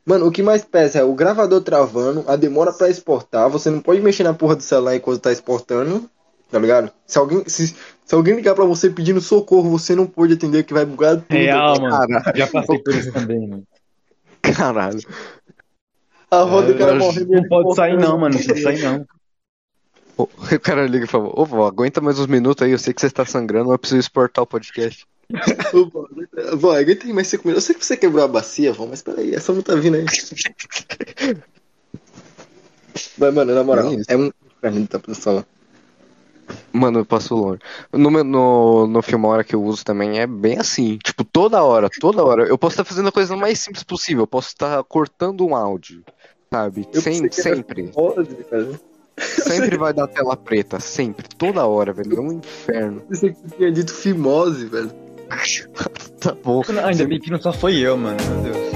[0.04, 3.80] Mano, o que mais pesa é o gravador travando, a demora pra exportar, você não
[3.80, 6.08] pode mexer na porra do celular enquanto tá exportando,
[6.50, 6.90] tá ligado?
[7.06, 7.68] Se alguém, se,
[8.04, 11.26] se alguém ligar pra você pedindo socorro, você não pode atender que vai bugar tudo.
[11.30, 11.90] Real, mano.
[12.08, 12.38] Caralho.
[12.38, 13.62] Já passei por isso também, mano.
[14.40, 15.00] Caralho.
[16.30, 17.32] A roda do cara É, morrendo.
[17.32, 18.34] Não pode sair não, mano.
[18.36, 19.06] Não pode sair não.
[20.54, 22.72] O cara liga e fala: Ô, vó, aguenta mais uns minutos aí.
[22.72, 25.06] Eu sei que você tá sangrando, mas eu preciso exportar o podcast.
[25.72, 25.86] Ô,
[26.56, 27.64] vó, aguenta- mais cinco minutos.
[27.64, 30.04] Eu sei que você quebrou a bacia, vó, mas peraí, essa não tá vindo aí.
[33.16, 35.46] Mas, mano, na moral, É é um inferno de tá falar.
[36.72, 37.60] Mano, eu passo longe.
[37.92, 40.98] No, no, no Filmora que eu uso também é bem assim.
[40.98, 42.44] Tipo, toda hora, toda hora.
[42.44, 44.24] Eu posso estar fazendo a coisa mais simples possível.
[44.24, 46.02] Eu posso estar cortando um áudio.
[46.52, 46.88] Sabe?
[46.94, 47.92] Sem- sempre.
[47.92, 48.80] fimose, cara.
[49.18, 50.80] Sempre vai dar tela preta.
[50.80, 51.26] Sempre.
[51.36, 52.16] Toda hora, velho.
[52.16, 53.02] É um inferno.
[53.08, 54.90] Você tinha dito fimose, velho.
[56.20, 56.60] Tá bom.
[56.84, 58.18] Ainda bem que não só foi eu, mano.
[58.22, 58.70] Meu Deus.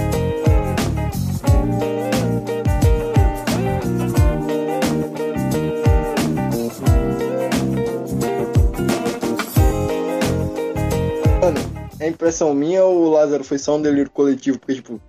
[12.05, 14.59] É impressão minha ou o Lázaro foi só um delírio coletivo?
[14.59, 15.01] Porque, tipo,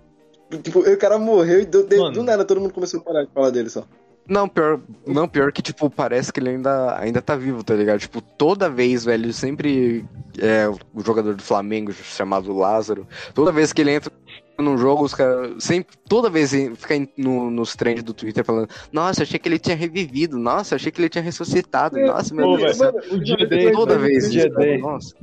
[0.62, 3.50] tipo o cara morreu e do, do nada todo mundo começou a parar de falar
[3.50, 3.84] dele só.
[4.28, 8.00] Não, pior, não, pior que, tipo, parece que ele ainda, ainda tá vivo, tá ligado?
[8.00, 10.04] Tipo, toda vez, velho, sempre
[10.38, 14.12] é o jogador do Flamengo chamado Lázaro, toda vez que ele entra
[14.58, 18.68] num jogo, os caras sempre, toda vez fica em- no, nos trends do Twitter falando,
[18.90, 22.56] nossa, achei que ele tinha revivido, nossa, achei que ele tinha ressuscitado, nossa, meu Pô,
[22.56, 22.92] Deus do céu.
[22.94, 24.78] velho, um dia Mano, desse, Toda mano, vez um dia isso, desse.
[24.82, 25.14] nossa.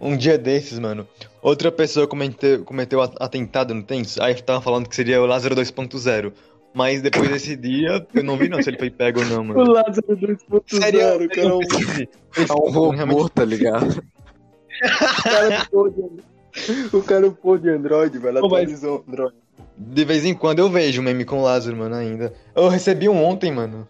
[0.00, 1.06] Um dia desses, mano,
[1.40, 5.54] outra pessoa cometeu, cometeu a- atentado no Tens, aí tava falando que seria o Lázaro
[5.54, 6.32] 2.0.
[6.74, 9.44] Mas depois desse dia, eu não vi não se ele foi pego ou não, O
[9.44, 9.72] mano.
[9.72, 11.60] Lázaro 2.0, cara, eu um.
[11.62, 14.02] É um robô, Realmente, tá ligado?
[15.22, 19.34] cara pô de- O cara pô de Android, velho, mas- atualizou o Android.
[19.76, 22.32] De vez em quando eu vejo um meme com o Lázaro, mano, ainda.
[22.54, 23.86] Eu recebi um ontem, mano.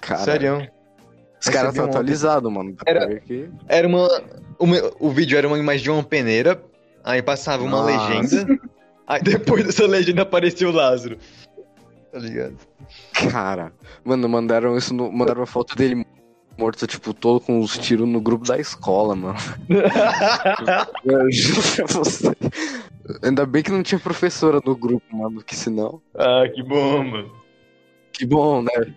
[0.00, 0.68] Cara, Sério.
[1.40, 1.96] os caras estão um ontem.
[1.98, 2.74] atualizados, mano.
[2.86, 3.20] Era-
[3.68, 4.08] Era uma.
[4.58, 6.60] O, meu- o vídeo era uma imagem de uma peneira,
[7.04, 8.08] aí passava uma Nossa.
[8.12, 8.60] legenda,
[9.06, 11.16] aí depois dessa legenda aparecia o Lázaro.
[12.18, 12.56] Tá ligado?
[13.30, 13.72] Cara,
[14.04, 16.04] mano, mandaram isso no, mandaram uma foto dele
[16.58, 19.38] morto, tipo, todo com os tiros no grupo da escola, mano.
[21.04, 22.36] Eu juro pra você.
[23.22, 26.02] Ainda bem que não tinha professora no grupo, mano, que senão.
[26.16, 27.32] ah, que bom, mano.
[28.12, 28.92] Que bom, né?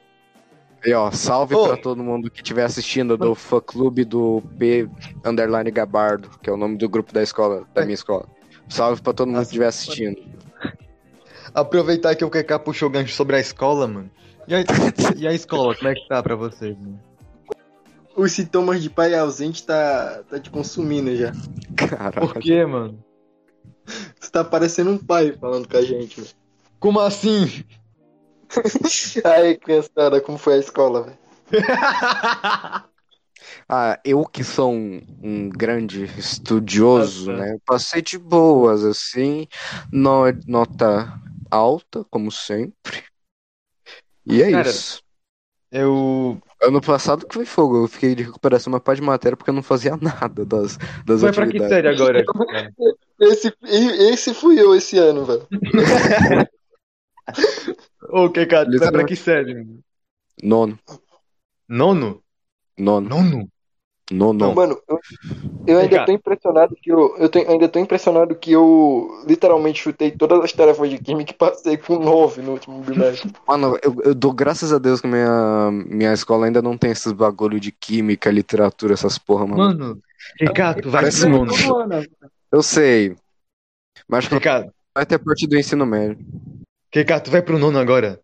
[0.84, 1.68] E ó, salve Ô.
[1.68, 4.90] pra todo mundo que estiver assistindo do fã clube do P
[5.24, 8.26] Underline Gabardo, que é o nome do grupo da escola, da minha escola.
[8.68, 10.20] Salve pra todo mundo que estiver assistindo.
[11.54, 14.10] Aproveitar que o QK puxou o gancho sobre a escola, mano.
[14.48, 14.60] E a,
[15.18, 17.00] e a escola, como é que tá pra vocês, mano?
[18.16, 21.32] os sintomas de pai ausente tá, tá te consumindo já.
[21.76, 22.28] Caralho.
[22.28, 23.04] Por quê, mano?
[24.20, 26.34] Você tá parecendo um pai falando com a gente, velho.
[26.80, 27.64] Como assim?
[29.24, 31.18] Aí, criançada, como foi a escola, velho?
[33.68, 37.44] Ah, eu que sou um, um grande estudioso, Nossa.
[37.44, 37.54] né?
[37.54, 39.48] eu Passei de boas, assim,
[39.92, 41.12] no- nota
[41.52, 43.04] alta, como sempre.
[44.26, 45.04] E é Cara, isso.
[45.72, 46.38] Eu.
[46.62, 49.54] Ano passado que foi fogo, eu fiquei de recuperação uma parte de matéria porque eu
[49.54, 51.70] não fazia nada das, das Vai pra que atividades.
[51.76, 52.26] série agora?
[53.20, 55.48] Esse, esse fui eu esse ano, velho.
[58.10, 59.54] Ô, que cara, vai pra que série?
[59.54, 59.80] mano?
[60.44, 60.80] Nono,
[61.70, 62.24] Nono?
[62.78, 63.48] nono,
[64.12, 64.39] Nono?
[64.39, 64.56] nono.
[64.56, 65.00] Mano, eu,
[65.67, 70.12] eu ainda tô impressionado que eu, eu tenho- ainda tô impressionado que eu literalmente chutei
[70.12, 73.32] todas as tarefas de química e passei com 9 no último bimestre.
[73.47, 77.12] Mano, eu, eu dou graças a Deus que minha, minha escola ainda não tem esses
[77.12, 79.63] bagulho de química, literatura, essas porra, mano.
[79.63, 80.02] Mano,
[80.39, 81.47] Ricardo, vai nono.
[81.47, 82.06] Todo ano,
[82.52, 83.15] Eu sei,
[84.08, 86.17] mas acho que Ricardo, vai ter a partir do ensino médio.
[86.93, 88.19] Ricardo, tu vai pro nono agora?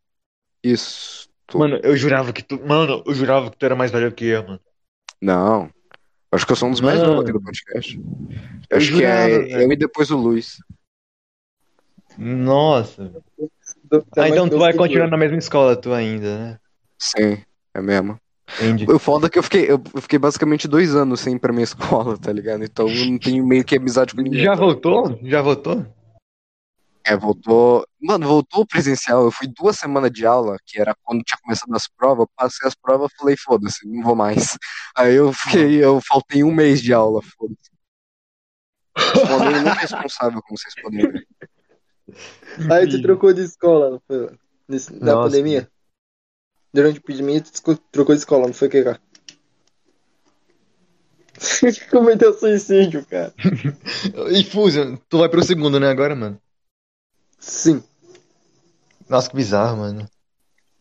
[0.63, 1.29] Isso.
[1.53, 2.59] Mano, eu jurava que tu.
[2.65, 4.59] Mano, eu jurava que tu era mais velho que eu, mano.
[5.21, 5.69] Não.
[6.31, 8.01] Acho que eu sou um dos mais novos aqui do podcast.
[8.69, 9.61] Eu acho que é velho.
[9.61, 10.57] eu e depois o Luiz.
[12.17, 13.11] Nossa.
[13.89, 16.59] Tá Ah, então tu vai continuar na mesma escola, tu ainda, né?
[16.99, 17.37] Sim,
[17.73, 18.19] é mesmo.
[18.55, 18.89] Entendi.
[18.89, 21.53] O foda é que eu fiquei, eu eu fiquei basicamente dois anos sem ir pra
[21.53, 22.63] minha escola, tá ligado?
[22.63, 24.43] Então eu não tenho meio que amizade com ninguém.
[24.43, 24.61] Já tá?
[24.61, 25.19] voltou?
[25.23, 25.85] Já voltou?
[27.07, 27.87] É, voltou.
[28.01, 29.23] Mano, voltou presencial.
[29.23, 32.27] Eu fui duas semanas de aula, que era quando tinha começado as provas.
[32.35, 34.57] Passei as provas, falei, foda-se, não vou mais.
[34.95, 37.71] Aí eu fiquei, eu faltei um mês de aula, foda-se.
[39.29, 41.27] Um aluno muito responsável, como vocês podem ver.
[42.71, 44.31] Aí tu trocou de escola, foi?
[44.67, 45.29] Nesse- na Nossa.
[45.29, 45.69] pandemia?
[46.73, 48.99] Durante a pandemia tu trocou de escola, não foi, Keka?
[51.91, 53.33] Cometeu suicídio, cara.
[54.31, 56.41] E Fusion, tu vai pro segundo, né, agora, mano?
[57.39, 57.83] Sim.
[59.09, 60.07] Nossa, que bizarro, mano.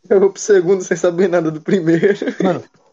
[0.08, 2.14] Eu vou pro segundo sem saber nada do primeiro.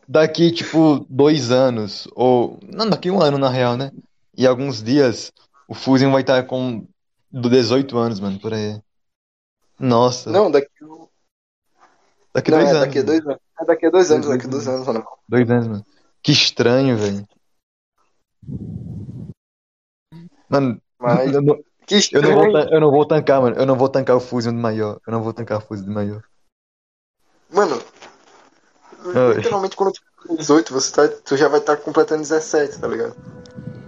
[0.08, 2.60] Daqui, tipo, dois anos, ou.
[2.64, 3.92] Não, daqui um ano, na real, né?
[4.36, 5.32] E alguns dias,
[5.68, 6.86] o Fusion vai estar com
[7.32, 8.82] 18 anos, mano, por aí.
[9.80, 10.68] Nossa, Não, daqui,
[12.34, 12.86] daqui não, dois é anos.
[12.86, 13.06] daqui a mano.
[13.06, 13.42] dois anos.
[13.60, 15.06] É daqui a dois anos, Dois daqui a dois anos, mano.
[15.30, 15.86] Dois anos, mano.
[16.22, 17.28] Que estranho, velho.
[20.50, 22.70] Mano, Mas eu não, que eu não vou, estranho.
[22.74, 23.56] eu não vou tancar, mano.
[23.56, 25.00] Eu não vou tancar o Fusion de maior.
[25.06, 26.24] Eu não vou tancar o Fusion de maior.
[27.52, 27.80] Mano,
[29.06, 29.36] Oi.
[29.36, 33.16] literalmente quando tu tiver 18, você tá, tu já vai estar completando 17, tá ligado?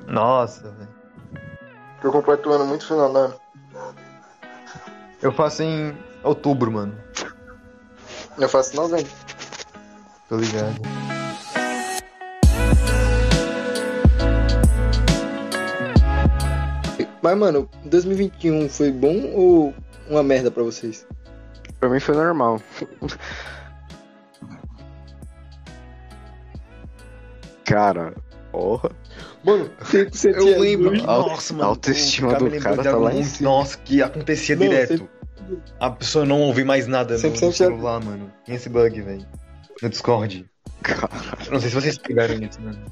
[0.08, 0.90] Nossa, velho.
[1.94, 3.36] Porque eu completo o ano muito final do ano.
[5.22, 6.96] Eu faço em outubro, mano.
[8.38, 9.12] Eu faço novembro.
[10.30, 11.05] Tô ligado.
[17.26, 19.74] Mas, mano, 2021 foi bom ou
[20.08, 21.08] uma merda pra vocês?
[21.80, 22.62] Pra mim foi normal.
[27.66, 28.14] Cara,
[28.52, 28.92] porra.
[29.44, 29.72] Mano,
[30.12, 31.10] você Eu lembro.
[31.10, 31.70] Auto- Nossa, mano.
[31.70, 33.50] autoestima o cara do cara tá lá em cima.
[33.50, 35.10] Nossa, que acontecia Não, direto.
[35.80, 38.32] A pessoa não ouvir mais nada no, 100% no celular, mano.
[38.46, 39.26] Tem esse bug, velho.
[39.82, 40.46] No Discord.
[40.84, 41.10] Cara,
[41.52, 42.86] Não sei se vocês pegaram isso, mano.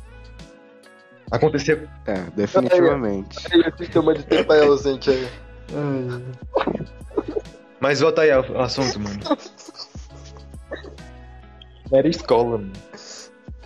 [1.34, 1.90] Acontecia.
[2.06, 3.40] é, definitivamente.
[3.52, 5.28] Aí, o sistema de ter pai ausente aí.
[7.80, 9.20] Mas volta aí ao assunto, mano.
[11.92, 12.72] Era escola, mano.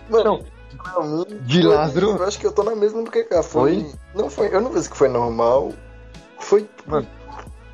[0.10, 0.46] Mano,
[0.82, 2.12] pra mim, De Lázaro?
[2.12, 3.44] Eu acho que eu tô na mesma do que cá.
[3.44, 3.92] Foi, Foi?
[4.16, 4.48] Não foi.
[4.54, 5.74] Eu não vejo que foi normal.
[6.40, 7.06] Foi Mano,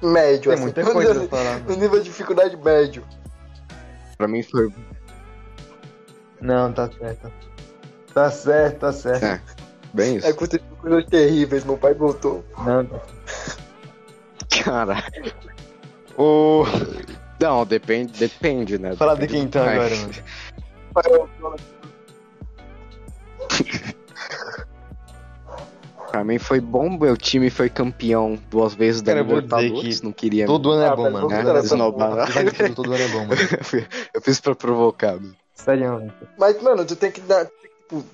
[0.01, 0.63] médio, Tem assim.
[0.63, 1.73] muita coisa falar, assim.
[1.73, 3.03] O nível de dificuldade médio.
[4.17, 4.73] Pra mim foi.
[6.41, 7.31] Não, tá certo.
[8.13, 9.23] Tá certo, tá certo.
[9.23, 9.41] É,
[9.93, 10.27] bem É isso.
[10.27, 11.63] aconteceu coisas terríveis.
[11.63, 12.43] Meu pai voltou.
[12.55, 12.85] Tá
[14.63, 15.03] Cara.
[16.17, 16.63] O.
[17.39, 18.95] Não, depende, depende, né?
[18.95, 19.75] Falar de quem do então pai.
[19.75, 19.95] agora,
[21.41, 21.55] mano.
[26.11, 30.11] Pra mim foi bom, meu time foi campeão duas vezes da Cara, Libertadores, que não
[30.11, 31.27] queria Todo ano é Ah, bom, mano.
[31.27, 31.41] né?
[31.41, 31.41] tudo,
[32.75, 33.33] todo ano é bom, mano.
[34.13, 35.13] Eu fiz pra provocar.
[35.13, 35.35] mano.
[35.55, 36.13] Sério, mano.
[36.37, 37.47] Mas, mano, tu tem que dar.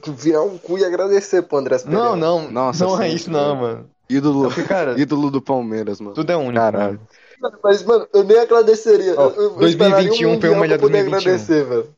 [0.01, 2.03] Tu virar o cu e agradecer pro André Pereira.
[2.03, 2.51] Não, não.
[2.51, 3.89] Nossa, não é isso, não, mano.
[4.09, 6.15] Ídolo, Porque, cara, ídolo do Palmeiras, mano.
[6.15, 6.55] tudo é único.
[6.55, 6.99] Caralho.
[7.39, 7.57] mano.
[7.63, 9.13] Mas, mano, eu nem agradeceria.
[9.15, 11.17] Ó, eu, eu, eu esperaria 2021 um foi o melhor pra poder 2021.
[11.17, 11.95] agradecer, velho.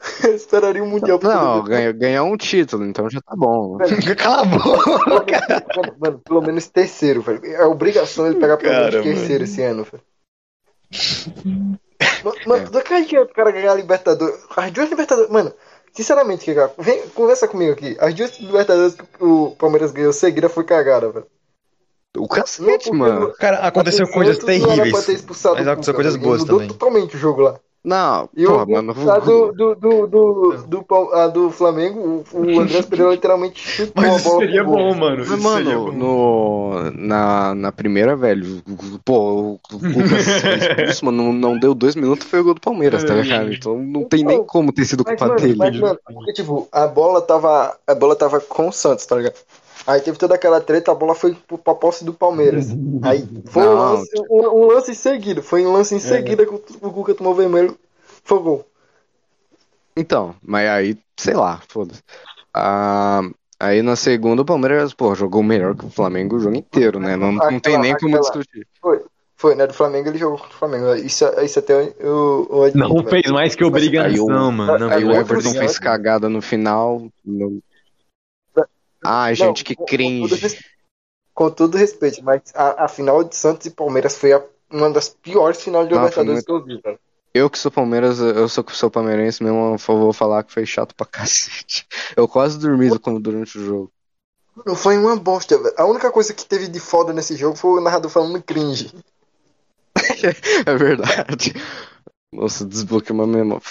[0.24, 3.76] Eu esperaria um mundial pra Não, ganhou um título, então já tá bom.
[4.16, 5.40] Cala a boca.
[5.76, 7.44] Mano, mano, pelo menos terceiro, velho.
[7.44, 10.02] É obrigação ele pegar pelo menos terceiro esse ano, velho.
[12.24, 14.40] Mano, mano, do que adianta o cara ganhar a Libertadores?
[14.56, 15.30] As duas Libertadores.
[15.30, 15.52] Mano,
[15.92, 17.96] sinceramente, cara, vem, conversa comigo aqui.
[18.00, 21.26] As duas Libertadores que o Palmeiras ganhou seguida foi cagada, velho.
[22.16, 23.32] O cacete, mano.
[23.34, 24.92] Cara, aconteceu coisas terríveis.
[24.92, 26.24] Mas aconteceu coisas velho.
[26.24, 26.68] boas Mudou também.
[26.68, 27.60] totalmente o jogo lá.
[27.82, 28.92] Não, E porra, o, mano.
[29.10, 33.60] a do, do, do, do, do, Pal- a do Flamengo, o, o Andrés Pereira literalmente
[33.60, 34.78] chutou a Mas isso bola seria pro gol.
[34.78, 35.24] bom, mano.
[35.26, 35.92] Mas, mano, bom.
[35.92, 38.62] no, na, na primeira, velho,
[39.04, 40.22] pô, o Lucas
[40.56, 43.52] expulso, mano, não, não deu dois minutos foi o gol do Palmeiras, tá ligado?
[43.52, 45.56] Então não tem nem como ter sido Mas, culpa mano, dele.
[45.56, 47.78] mas, mano, porque, tipo, a bola tava.
[47.86, 49.34] A bola tava com o Santos, tá ligado?
[49.86, 52.66] Aí teve toda aquela treta, a bola foi pro- pra posse do Palmeiras.
[53.02, 55.42] Aí foi um lance, um, um lance em seguida.
[55.42, 57.76] Foi um lance em seguida que o, o Cuca tomou vermelho.
[58.24, 58.66] Foi gol.
[59.96, 62.02] Então, mas aí, sei lá, foda-se.
[62.54, 63.22] Ah,
[63.58, 67.16] aí na segunda o Palmeiras, pô, jogou melhor que o Flamengo o jogo inteiro, né?
[67.16, 68.66] Não, não tem nem como Aquela- discutir.
[69.36, 69.66] Foi, né?
[69.66, 70.94] Do Flamengo ele jogou contra o Flamengo.
[70.96, 73.08] Isso, isso até admito, Não velho.
[73.08, 74.78] fez mais que obrigação, mano.
[74.78, 77.02] Não, Aí o Everton fez cagada no final.
[77.24, 77.58] não-
[79.04, 80.58] Ai, Não, gente, que com- com todo cringe.
[81.34, 85.08] Com todo respeito, mas a, a final de Santos e Palmeiras foi a- uma das
[85.08, 86.98] piores finais de Não, Libertadores que eu vi, velho.
[87.32, 90.94] Eu que sou Palmeiras, eu sou, sou palmeirense mesmo, eu vou falar que foi chato
[90.96, 91.86] pra cacete.
[92.16, 93.92] Eu quase dormi quando- durante o jogo.
[94.66, 95.74] Não foi uma bosta, velho.
[95.78, 98.92] A única coisa que teve de foda nesse jogo foi o narrador falando cringe.
[100.66, 101.54] É verdade.
[102.32, 103.62] Nossa, desbloqueei uma memória.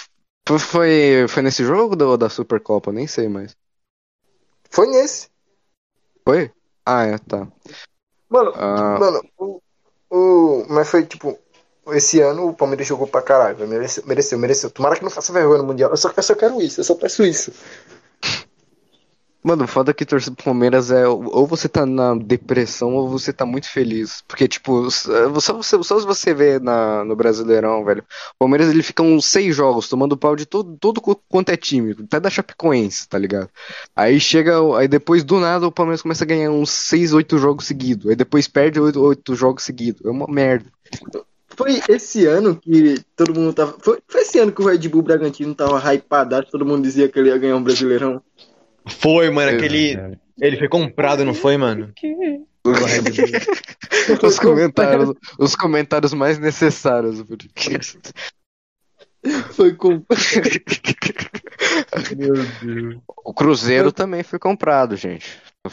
[0.46, 2.92] Foi, foi, foi nesse jogo da, da Supercopa?
[2.92, 3.56] Nem sei mais.
[4.70, 5.28] Foi nesse.
[6.24, 6.50] Foi?
[6.84, 7.46] Ah, é, tá.
[8.28, 9.60] Mano, Ah, mano, o,
[10.10, 10.66] o.
[10.68, 11.38] Mas foi tipo.
[11.88, 13.66] Esse ano o Palmeiras jogou pra caralho.
[13.66, 14.70] Mereceu, mereceu, mereceu.
[14.70, 15.90] Tomara que não faça vergonha no Mundial.
[15.90, 17.52] Eu só, eu só quero isso, eu só peço isso.
[19.42, 23.32] Mano, o foda que torcer pro Palmeiras é ou você tá na depressão ou você
[23.32, 24.22] tá muito feliz.
[24.28, 28.04] Porque, tipo, só você, só se você vê na, no Brasileirão, velho.
[28.34, 31.96] O Palmeiras ele fica uns seis jogos tomando pau de todo, todo quanto é time,
[32.04, 33.48] até da Chapecoense, tá ligado?
[33.96, 37.66] Aí chega, aí depois do nada o Palmeiras começa a ganhar uns seis, oito jogos
[37.66, 38.10] seguidos.
[38.10, 40.04] Aí depois perde oito, oito jogos seguidos.
[40.04, 40.66] É uma merda.
[41.56, 43.76] Foi esse ano que todo mundo tava.
[43.80, 47.18] Foi, foi esse ano que o Red Bull Bragantino tava hypadaço, todo mundo dizia que
[47.18, 48.22] ele ia ganhar um Brasileirão.
[48.86, 50.18] Foi, mano, aquele.
[50.40, 51.92] Ele foi comprado, não foi, mano?
[54.22, 57.98] Os comentários, os comentários mais necessários do podcast.
[59.52, 60.02] Foi com.
[62.16, 63.02] Meu Deus.
[63.24, 65.26] O Cruzeiro também foi comprado, gente.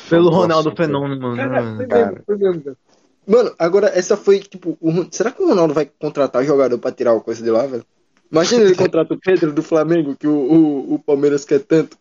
[0.10, 1.78] Pelo Nossa, Ronaldo Fenômeno, mano.
[1.78, 2.24] Foi Cara.
[2.26, 2.78] foi cara.
[3.26, 4.78] Mano, agora essa foi tipo.
[4.82, 7.86] o Será que o Ronaldo vai contratar jogador pra tirar o coisa de lá, velho?
[8.30, 11.98] Imagina ele contrata o Pedro do Flamengo, que o, o, o Palmeiras quer tanto.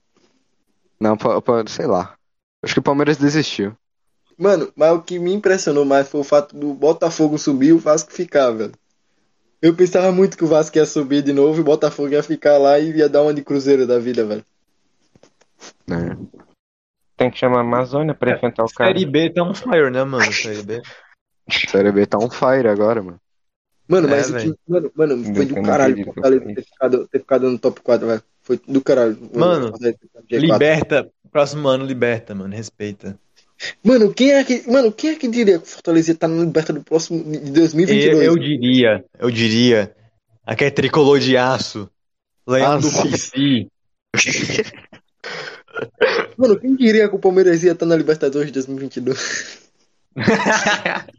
[1.00, 2.14] Não, pa- pa- sei lá.
[2.62, 3.76] Acho que o Palmeiras desistiu.
[4.38, 7.78] Mano, mas o que me impressionou mais foi o fato do Botafogo subir e o
[7.78, 8.72] Vasco ficar, velho.
[9.62, 12.58] Eu pensava muito que o Vasco ia subir de novo e o Botafogo ia ficar
[12.58, 14.44] lá e ia dar uma de Cruzeiro da vida, velho.
[15.86, 16.16] Né?
[17.16, 18.90] Tem que chamar a Amazônia pra enfrentar o cara.
[18.90, 20.30] Série B tá on fire, né, mano?
[20.32, 20.82] Série B.
[21.68, 23.18] Série B tá on fire agora, mano.
[23.88, 24.54] Mano, É, mas o velho.
[24.54, 24.60] que.
[24.70, 27.50] Mano, mano foi Eu do caralho acredito o Fortaleza que eu ter ficado, ter ficado
[27.50, 28.22] no top 4, velho.
[28.46, 29.18] Foi do caralho.
[29.34, 30.52] Mano, Fortaleza ter ficado no G4.
[30.52, 31.10] Liberta.
[31.32, 32.54] Próximo ano, liberta, mano.
[32.54, 33.18] Respeita.
[33.82, 34.62] Mano, quem é que.
[34.70, 37.24] Mano, quem é que diria que o Fortaleza tá na Liberta do próximo.
[37.24, 38.22] de Eu, 2022?
[38.22, 39.92] eu diria, eu diria.
[40.46, 41.90] Aquele tricolor de aço.
[42.46, 43.02] Leão Ah.
[43.02, 43.66] Pici.
[46.38, 49.68] Mano, quem diria que o Palmeiras ia estar na Libertadores de 2022?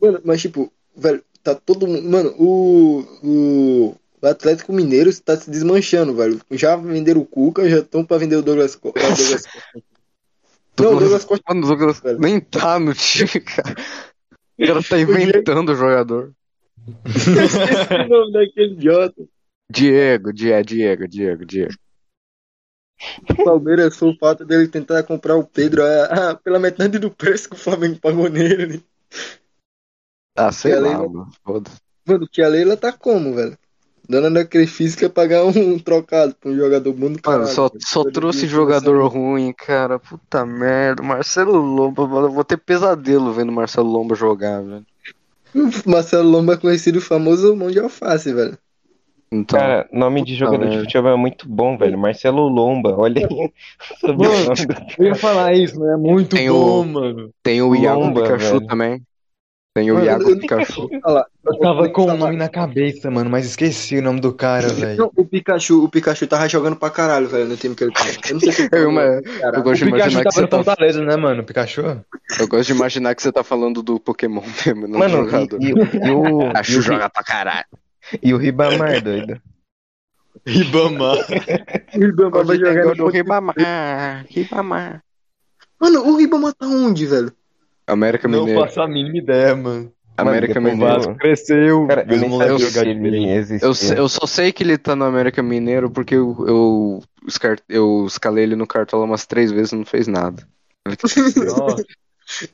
[0.00, 2.08] Mano, mas tipo, velho, tá todo mundo.
[2.08, 3.00] Mano, o.
[3.22, 6.40] O, o Atlético Mineiro está se desmanchando, velho.
[6.52, 9.82] Já venderam o Cuca, já estão pra vender o Douglas, Co- o Douglas Costa.
[10.78, 11.44] Não, Douglas Costa.
[11.48, 12.18] Mano, o Douglas Velho.
[12.20, 13.74] nem tá no time, cara.
[14.58, 16.32] O cara tá inventando o jogador.
[17.06, 19.22] Esqueci o nome daquele idiota.
[19.70, 21.74] Diego, Die- Diego, Diego, Diego.
[23.30, 27.48] O Palmeiras foi o fato dele tentar comprar o Pedro ah, pela metade do preço
[27.48, 28.82] que o Flamengo pagou nele.
[30.46, 31.28] Ah, sei lá, Leila- mano.
[31.44, 31.76] Foda-se.
[32.06, 33.56] Mano, tia Leila tá como, velho?
[34.08, 38.40] Dona daquele física pagar um trocado pra um jogador bom do Mano, só, só trouxe
[38.40, 39.98] de jogador ruim, cara.
[40.00, 41.02] Puta merda.
[41.02, 42.26] Marcelo Lomba, mano.
[42.26, 44.84] Eu vou ter pesadelo vendo Marcelo Lomba jogar, velho.
[45.54, 48.58] O Marcelo Lomba é conhecido famoso mão de alface, velho.
[49.32, 50.82] Então, Cara, nome de jogador de merda.
[50.84, 51.96] futebol é muito bom, velho.
[51.96, 53.52] Marcelo Lomba, olha aí.
[54.02, 55.92] o Eu ia falar isso, né?
[55.92, 57.30] É muito Tem bom, o- mano.
[57.44, 58.66] tem o Iago Lomba, Pikachu velho.
[58.66, 59.02] também.
[59.72, 60.88] Tem o Iago eu- Pikachu.
[60.92, 65.10] Eu tava com o nome na cabeça, mano, mas esqueci o nome do cara, velho.
[65.16, 68.10] O Pikachu, o Pikachu tava jogando pra caralho, velho, no time que ele tava.
[68.28, 70.56] Eu não sei se Eu, mas- eu O gosto de Pikachu imaginar que você tá.
[70.64, 71.42] Fortaleza, né, mano?
[71.42, 71.82] O Pikachu?
[72.40, 75.62] Eu gosto de imaginar que você tá falando do Pokémon mesmo, não do Mano, jogador.
[75.62, 75.70] e, e,
[76.08, 77.66] e o, Pikachu o, joga pra caralho.
[78.20, 79.40] e o Ribamar, doido.
[80.44, 81.16] Ribamar.
[81.94, 83.54] O Ribamar vai jogar no Ribamar.
[84.28, 85.02] Ribamar.
[85.80, 87.32] Mano, o Ribamar tá onde, velho?
[87.92, 88.60] América Não Mineiro.
[88.60, 89.92] faço a mínima ideia, mano.
[90.16, 90.94] América Mano, O Mineiro.
[91.02, 93.66] Vasco cresceu, Cara, eu existia.
[93.68, 97.02] Eu, se- eu só sei que ele tá no América Mineiro porque eu, eu,
[97.68, 100.46] eu escalei ele no cartola umas três vezes e não fez nada.
[100.86, 101.84] Nossa,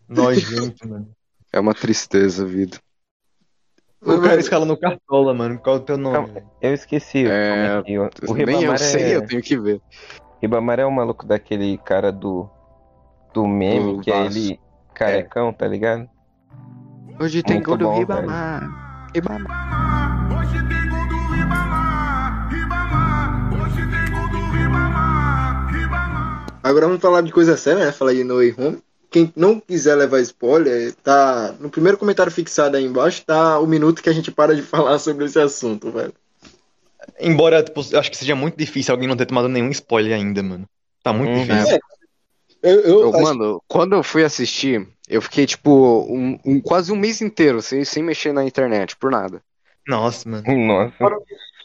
[0.08, 1.08] nojento, mano.
[1.52, 2.78] É uma tristeza a vida.
[4.02, 5.58] O cara escala no Cartola, mano.
[5.58, 6.28] Qual é o teu nome?
[6.28, 6.42] Calma.
[6.60, 7.26] Eu esqueci.
[7.26, 9.16] É, é o Nem eu Ribamar sei, é...
[9.16, 9.80] eu tenho que ver.
[10.40, 12.48] Ribamar é o maluco daquele cara do
[13.34, 14.60] do meme, Do que é ele
[14.96, 16.08] carecão, tá ligado?
[17.20, 19.08] Hoje tem Muito gol do Ribamar.
[19.14, 20.28] Ribamar.
[20.38, 23.50] Hoje tem gol do Ribamar, Ribamar.
[23.54, 26.46] Hoje tem gol do Ribamar, Ribamar.
[26.62, 27.92] Agora vamos falar de coisa séria, né?
[27.92, 28.78] Falar de No Way Home.
[29.10, 34.02] Quem não quiser levar spoiler, tá no primeiro comentário fixado aí embaixo, tá o minuto
[34.02, 36.12] que a gente para de falar sobre esse assunto, velho.
[37.20, 40.42] Embora, tipo, eu acho que seja muito difícil alguém não ter tomado nenhum spoiler ainda,
[40.42, 40.64] mano.
[41.02, 41.44] Tá muito Uhum.
[41.44, 41.78] difícil.
[42.66, 45.70] Eu, eu, Eu, acho- mano, quando eu fui assistir, eu fiquei, tipo,
[46.10, 49.40] um, um- quase um mês inteiro sem, sem mexer na internet, por nada.
[49.86, 50.44] Nossa, mano.
[50.96, 51.16] Nossa.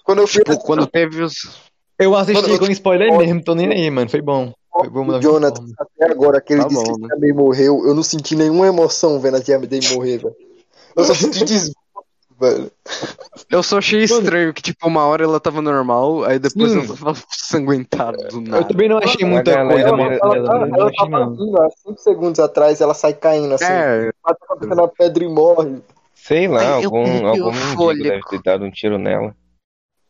[0.03, 1.71] quando eu fui Tipo, quando teve os.
[1.97, 4.09] Eu assisti Mano, com spoiler mesmo, tô nem aí, mano.
[4.09, 4.53] Foi bom.
[4.73, 7.07] Foi bom o Jonathan, até agora que ele Tá disse bom, que né?
[7.19, 10.35] May morreu, eu não senti nenhuma emoção vendo a Tia May morrer, velho.
[10.95, 11.80] Eu só senti desgosto,
[12.41, 12.71] velho.
[13.49, 16.79] Eu só achei estranho que, tipo, uma hora ela tava normal, aí depois Sim.
[16.79, 18.63] ela tava sanguentada do Eu nada.
[18.65, 21.69] também não achei muita coisa ela- Ela, nela, ela, não ela achei tava vindo há
[21.69, 25.77] 5 segundos atrás, ela sai caindo assim, É, bate a cabeça na pedra e morre.
[26.13, 29.35] Sei lá, Ai, eu algum, algum deve ter dado um tiro nela.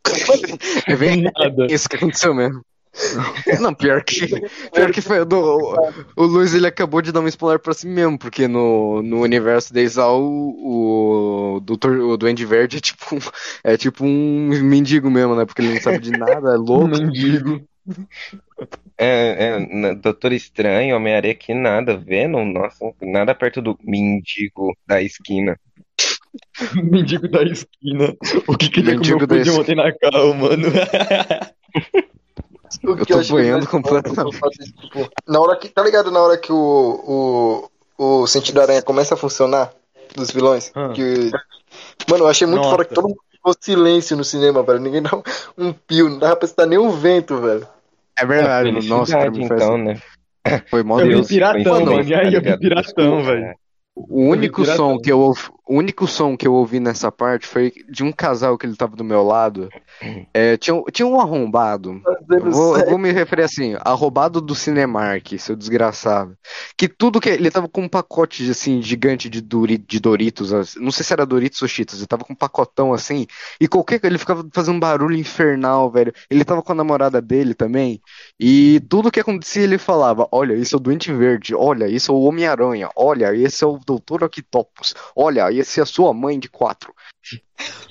[0.88, 1.68] é bem Nada.
[1.70, 2.62] isso que aconteceu mesmo.
[3.62, 4.28] Não, pior que,
[4.74, 5.24] pior que foi.
[5.24, 5.76] Do,
[6.16, 9.74] o Luiz ele acabou de dar um spoiler pra si mesmo, porque no, no universo
[9.74, 13.20] da Exal, o, o, doutor, o Duende Verde é tipo, um-
[13.64, 15.46] é tipo um mendigo mesmo, né?
[15.46, 16.88] Porque ele não sabe de nada, é Um louco.
[16.88, 17.62] mendigo.
[18.98, 25.58] É, é, Doutor Estranho, Homem-Aranha que nada, Venom, nossa, nada perto do mendigo da esquina.
[26.76, 28.16] Mendigo da esquina.
[28.48, 30.68] O que queria Mendigo comer o da de ontem na cal, mano.
[32.84, 34.74] O Eu tô boiando mais- completamente.
[34.82, 36.12] Tipo, na hora que, tá ligado?
[36.12, 39.72] Na hora que o, o, o sentido da aranha começa a funcionar,
[40.16, 40.90] dos vilões, Ah.
[40.90, 41.32] que...
[42.10, 42.72] Mano, eu achei muito Nossa.
[42.72, 44.80] fora que todo mundo ficou silêncio no cinema, velho.
[44.80, 45.12] Ninguém dá
[45.58, 47.66] um pio, não dava pra escutar nem o vento, velho.
[48.18, 48.86] É verdade, mano.
[48.88, 50.00] Nossa, cara, então, né?
[50.70, 51.28] foi mó Eu vi Deus.
[51.28, 52.04] piratão, Mano.
[52.04, 53.54] E aí, eu vi piratão, velho.
[53.96, 54.92] O único piratão.
[54.96, 55.42] som que eu ouvi,
[55.72, 58.96] o único som que eu ouvi nessa parte foi de um casal que ele tava
[58.96, 59.70] do meu lado.
[60.34, 62.02] É, tinha, um- tinha um arrombado.
[62.30, 66.36] Eu vou, vou me referir assim, arrombado do Cinemark, seu desgraçado.
[66.78, 67.30] Que tudo que.
[67.30, 70.52] Ele tava com um pacote assim, gigante de, Dori, de Doritos.
[70.78, 73.28] Não sei se era Doritos ou Cheetos, ele tava com um pacotão assim.
[73.60, 76.14] E qualquer ele ficava fazendo um barulho infernal, velho.
[76.30, 78.02] Ele tava com a namorada dele também.
[78.40, 81.54] E tudo que acontecia ele falava: Olha, isso é o Doente Verde.
[81.54, 82.90] Olha, isso é o Homem-Aranha.
[82.96, 84.96] Olha, esse é o Doutor Octopus.
[85.16, 86.94] Olha, esse é a sua mãe de quatro.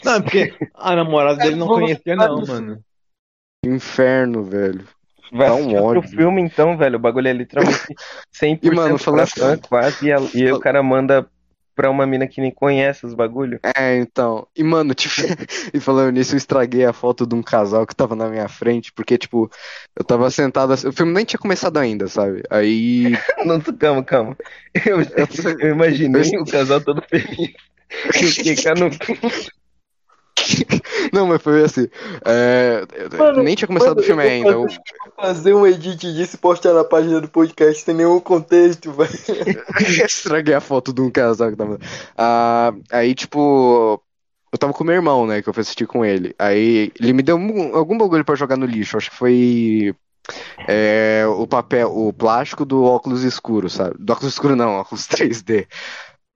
[0.05, 2.83] Não, é porque a namorada dele não conhecia, não, mano.
[3.64, 4.87] Inferno, velho.
[5.33, 6.11] Vai Dá um outro ódio.
[6.11, 6.97] filme, então, velho.
[6.97, 7.79] O bagulho é literalmente
[8.35, 11.29] 100% E, mano, falando- quase, e, a- e o cara manda
[11.81, 13.59] pra uma mina que nem conhece os bagulho.
[13.74, 14.47] É, então.
[14.55, 15.14] E, mano, tipo,
[15.72, 18.93] e falando nisso, eu estraguei a foto de um casal que tava na minha frente,
[18.93, 19.51] porque, tipo,
[19.97, 22.43] eu tava sentado assim, o filme nem tinha começado ainda, sabe?
[22.51, 23.16] Aí.
[23.47, 24.37] Não, calma, calma.
[24.85, 24.99] Eu,
[25.59, 27.55] eu imaginei o casal todo feliz.
[28.14, 28.89] E o Kika no
[31.12, 31.88] Não, mas foi assim.
[32.24, 32.84] é,
[33.18, 34.51] Mano, nem tinha começado mano, o filme ainda.
[34.51, 34.80] Eu, fazer-
[35.16, 39.11] Fazer um edit disso e postar na página do podcast sem nenhum contexto, velho.
[40.07, 41.78] estraguei a foto de um casal que tava.
[42.16, 44.03] Ah, aí, tipo.
[44.53, 45.42] Eu tava com meu irmão, né?
[45.42, 46.34] Que eu fui assistir com ele.
[46.38, 48.96] Aí ele me deu um- algum bagulho pra jogar no lixo.
[48.96, 49.94] Acho que foi.
[50.68, 53.94] é, o papel, o plástico do óculos escuro, sabe?
[53.98, 55.66] Do óculos escuro não, óculos 3D.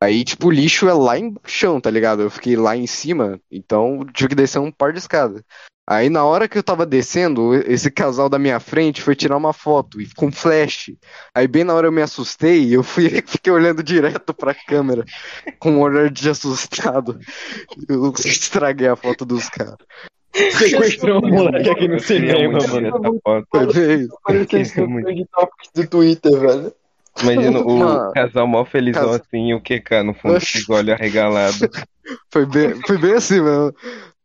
[0.04, 2.20] Aí, tipo, o lixo é lá embaixo, tá ligado?
[2.20, 5.42] Eu fiquei lá em cima, então tive que descer um par de escada.
[5.88, 9.54] Aí, na hora que eu tava descendo, esse casal da minha frente foi tirar uma
[9.54, 10.92] foto e com flash.
[11.34, 15.06] Aí, bem na hora eu me assustei e eu fui, fiquei olhando direto pra câmera
[15.58, 17.18] com um olhar de assustado.
[17.88, 19.78] Eu estraguei a foto dos caras.
[20.34, 22.88] Sequestrou um moleque aqui no cinema, mano.
[22.88, 23.46] essa foto.
[23.50, 23.66] É
[25.30, 26.74] topics do Twitter, velho.
[27.22, 28.12] Imagina o Mano.
[28.12, 30.66] casal mal felizão Cas- assim e o QK no fundo, Oxi.
[30.66, 31.60] com arregalados.
[32.30, 33.74] Foi bem, foi bem assim, mano.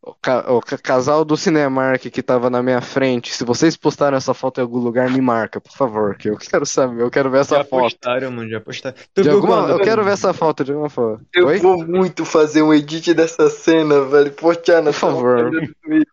[0.02, 4.18] O, ca- o ca- casal do Cinemark que tava na minha frente, se vocês postaram
[4.18, 7.30] essa foto em algum lugar, me marca, por favor, que eu quero saber, eu quero
[7.32, 7.84] ver essa Já foto.
[7.84, 8.98] postaram, mano, já postaram.
[9.14, 9.70] Tu De viu alguma- quando?
[9.72, 11.22] eu quero ver essa foto de alguma forma.
[11.34, 11.60] Eu Oi?
[11.60, 14.32] vou muito fazer um edit dessa cena, velho.
[14.34, 15.52] Postar na Por favor.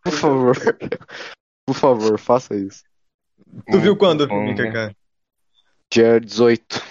[0.05, 0.57] Por favor.
[1.67, 2.83] Por favor, faça isso.
[3.73, 4.55] Tu viu quando né?
[4.55, 4.93] Kaká?
[5.93, 6.83] Dia 18.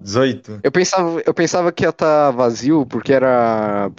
[0.00, 0.60] 18?
[0.64, 3.90] Eu pensava, eu pensava que ia estar vazio, porque era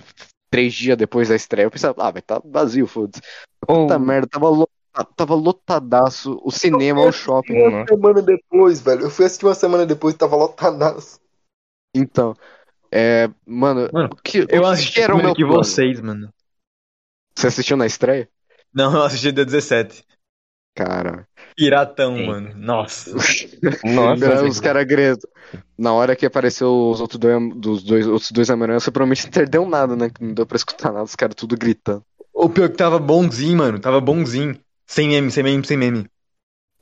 [0.50, 1.66] três dias depois da estreia.
[1.66, 3.22] Eu pensava, ah, vai estar vazio, foda-se.
[3.68, 4.70] Ou- Puta merda, tava, lo-
[5.16, 7.54] tava lotadaço o cinema, o shopping.
[7.60, 9.04] Uma semana depois, velho.
[9.04, 11.20] Eu fui assistir uma semana depois e tava lotadaço.
[11.96, 12.36] Então,
[12.92, 15.64] é, mano, Mano, o que, Eu o assisti que era o primeiro meu que plano?
[15.64, 16.34] vocês, mano.
[17.36, 18.30] Você assistiu na estreia?
[18.74, 20.04] Não, eu assisti dia 17.
[20.76, 22.26] Cara, Piratão, Sim.
[22.26, 22.52] mano.
[22.56, 23.12] Nossa.
[23.86, 25.26] Nossa, os caras gredos.
[25.78, 29.30] Na hora que apareceu os outros dois, dos dois, outros dois Homem-Aranha, você provavelmente não
[29.30, 30.10] entendeu nada, né?
[30.20, 32.04] Não deu pra escutar nada, os caras tudo gritando.
[32.34, 33.80] O pior que tava bonzinho, mano.
[33.80, 34.58] Tava bonzinho.
[34.88, 36.08] Sem meme, sem meme, sem meme.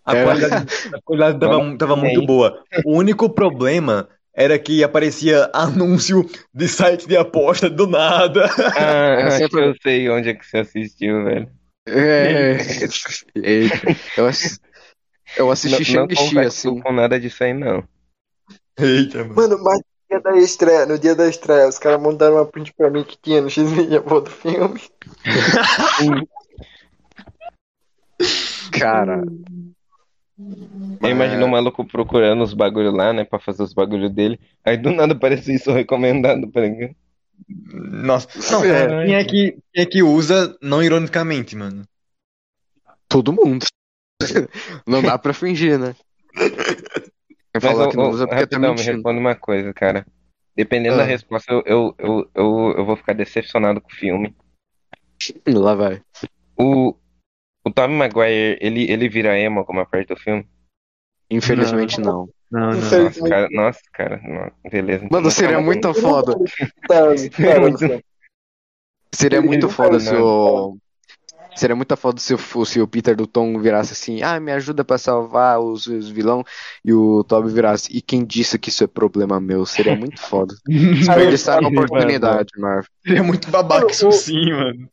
[0.06, 0.24] A É.
[0.24, 2.64] qualidade, a qualidade tava, tava muito boa.
[2.86, 8.50] O único problema era que aparecia anúncio de site de aposta do nada.
[8.76, 11.50] Ah, É eu sei onde é que você assistiu, velho.
[11.92, 12.58] É.
[13.36, 13.76] Eita.
[14.18, 14.60] Eu, ass-
[15.38, 16.80] eu assisti Shang-Chi, assim.
[16.80, 17.84] com nada disso aí, não.
[18.80, 19.36] Eita, mano.
[19.36, 22.74] Mano, mas no dia da estreia, no dia da estreia, os caras mandaram uma print
[22.74, 24.82] pra mim que tinha no X-Media pô, do filme.
[28.72, 29.24] Cara,
[31.02, 34.40] Eu imagino o maluco procurando os bagulho lá, né, pra fazer os bagulho dele.
[34.66, 36.96] Aí do nada aparece isso recomendado pra ninguém.
[37.50, 38.28] Nossa.
[38.52, 39.06] Não, É.
[39.06, 41.84] quem é que, quem é que usa não ironicamente, mano?
[43.08, 43.66] todo mundo.
[44.88, 45.94] Não dá pra fingir, né?
[46.34, 48.94] Quer Mas, falar que não usa porque tá rapidão, me mentindo.
[48.96, 50.06] responde uma coisa, cara.
[50.56, 51.08] Dependendo da Ah.
[51.08, 54.34] resposta, eu, eu, eu, eu, eu vou ficar decepcionado com o filme.
[55.46, 56.02] Lá vai.
[56.58, 56.96] O,
[57.66, 60.48] o Tobey Maguire, ele, ele vira emo alguma parte do filme?
[61.30, 62.28] Infelizmente não.
[62.28, 62.72] Não, não.
[62.72, 63.20] Infelizmente.
[63.22, 65.08] Nossa, cara, nossa, cara, não, beleza.
[65.12, 66.36] Mano, seria Não, muito foda.
[66.38, 68.02] Não.
[69.14, 70.24] Seria Ele muito foda se não.
[70.24, 70.78] o.
[71.54, 74.86] Seria muito foda se o, se o Peter do Tom virasse assim, ah, me ajuda
[74.86, 76.46] pra salvar os, os vilão,
[76.84, 79.66] e o Toby virasse, e quem disse que isso é problema meu?
[79.66, 80.56] Seria muito foda.
[80.66, 82.86] Desperdiçaram a oportunidade, Marvel.
[83.06, 84.90] Seria muito babaca isso sim, mano.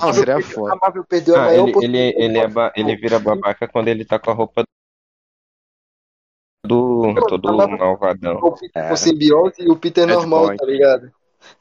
[0.00, 0.74] Não, seria foda.
[0.74, 4.34] A Ah, ele, ele, ele, é ba- ele vira babaca quando ele tá com a
[4.34, 4.64] roupa
[6.64, 8.36] do todo malvadão.
[8.36, 8.88] O Peter É.
[8.88, 11.10] com simbiose e o Peter Bad normal, tá ligado?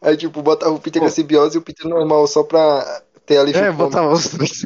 [0.01, 3.51] Aí, tipo, botava o Peter com simbiose e o Peter normal só pra ter ali
[3.53, 4.65] É, botava os três.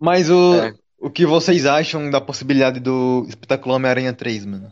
[0.00, 0.74] Mas o, É.
[0.98, 4.68] o que vocês acham da possibilidade do Espetacular Homem-Aranha 3, mano?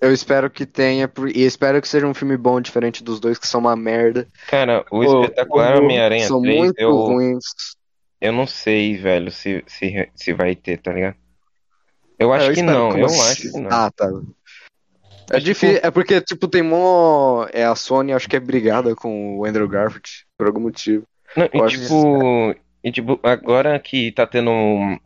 [0.00, 3.46] Eu espero que tenha, e espero que seja um filme bom, diferente dos dois que
[3.46, 4.26] são uma merda.
[4.48, 7.44] Cara, o Pô, espetacular Homem-Aranha são 3, muito eu, ruins.
[8.18, 11.16] eu não sei, velho, se, se, se vai ter, tá ligado?
[12.20, 13.20] Eu acho É, eu que não, eu assim?
[13.30, 13.70] acho que não.
[13.72, 14.06] Ah, tá.
[15.32, 17.46] É tipo- difícil, é porque, tipo, tem mó.
[17.52, 21.04] É a Sony, acho que é brigada com o Andrew Garfield, por algum motivo.
[21.36, 22.54] Não, eu e acho tipo,
[22.84, 24.50] e tipo, agora que tá tendo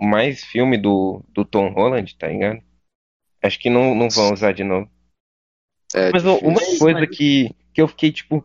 [0.00, 2.60] mais filme do, do Tom Holland, tá ligado?
[3.42, 4.90] Acho que não, não vão usar de novo.
[5.94, 6.48] É Mas difícil.
[6.48, 8.42] uma coisa que, que eu fiquei, tipo,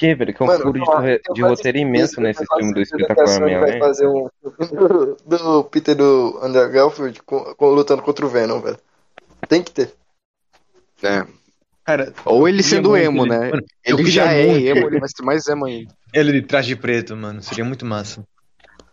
[0.00, 0.90] que, velho, que é um Mano, furo de,
[1.28, 3.78] ó, de roteiro imenso nesse filme do Espetacular Sony vai Homem-Aranha.
[3.80, 8.78] fazer um do, do Peter do Andrew Garfield com, com- lutando contra o Venom, velho.
[9.46, 9.92] Tem que ter.
[11.02, 11.26] É.
[11.84, 13.50] Cara, Ou ele sendo muito emo, ele- né?
[13.50, 15.92] mano, Ele já é muito emo, ele vai ser mais emo ainda.
[16.14, 17.42] ele de traje preto, mano.
[17.42, 18.24] Seria muito massa.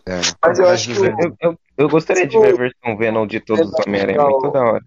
[0.05, 0.19] É.
[0.45, 0.99] Mas eu acho que.
[1.05, 4.61] Eu, eu, eu gostaria de ver a versão Venom de todos os Homem-Aranha, muito da
[4.61, 4.83] hora.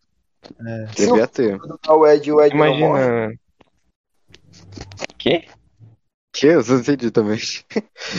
[0.94, 1.58] se Devia ter.
[1.88, 2.54] o Ed, o Ed.
[2.54, 3.32] Imagina.
[5.18, 5.44] Que?
[6.42, 7.38] Eu não entendi também.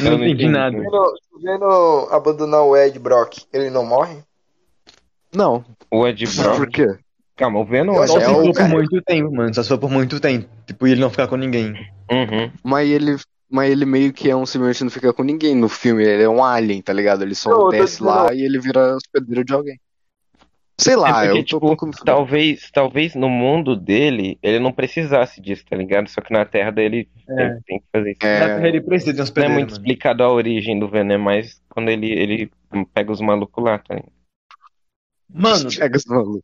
[0.03, 0.77] Não não entendi nada.
[0.77, 4.17] Vendo, vendo abandonar o Ed Brock, ele não morre?
[5.33, 5.63] Não.
[5.89, 6.57] O Ed Brock.
[6.57, 6.87] Por quê?
[7.35, 9.53] Calma, o Venom Eu Só É se for por muito tempo, mano.
[9.53, 10.47] Só se for por muito tempo.
[10.67, 11.73] Tipo, e ele não ficar com ninguém.
[12.11, 12.51] Uhum.
[12.63, 13.15] Mas ele,
[13.49, 16.03] mas ele meio que é um simplesmente não fica com ninguém no filme.
[16.03, 17.23] Ele é um alien, tá ligado?
[17.23, 19.79] Ele só Não, desce lá e ele vira hospedeiro de alguém.
[20.83, 24.59] Sei lá, É porque, eu tô tipo, um pouco Talvez, talvez no mundo dele ele
[24.59, 26.07] não precisasse disso, tá ligado?
[26.09, 27.45] Só que na Terra dele É.
[27.45, 28.19] ele tem que fazer isso.
[28.23, 29.81] Na É, Terra ele precisa de um Não é muito mano.
[29.81, 32.51] explicado a origem do Venom, é mais quando ele, ele
[32.93, 34.11] pega os malucos lá, tá ligado?
[35.33, 36.41] Mano, pega os malucos.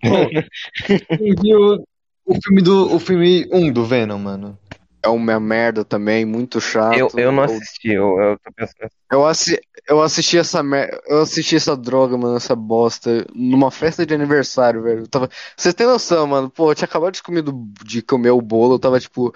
[0.00, 1.84] quem viu
[2.26, 2.94] o filme do.
[2.94, 4.58] O filme 1 do Venom, mano.
[5.06, 6.98] É uma merda também, muito chato.
[6.98, 8.90] Eu, eu não assisti, eu, eu tô pensando.
[9.10, 11.00] Eu, assi eu assisti essa mer...
[11.06, 15.00] eu assisti essa droga, mano, essa bosta, numa festa de aniversário, velho.
[15.02, 15.28] Eu tava...
[15.56, 16.50] Vocês têm noção, mano?
[16.50, 19.32] Pô, eu tinha acabado de comer, do- de comer o bolo, eu tava tipo.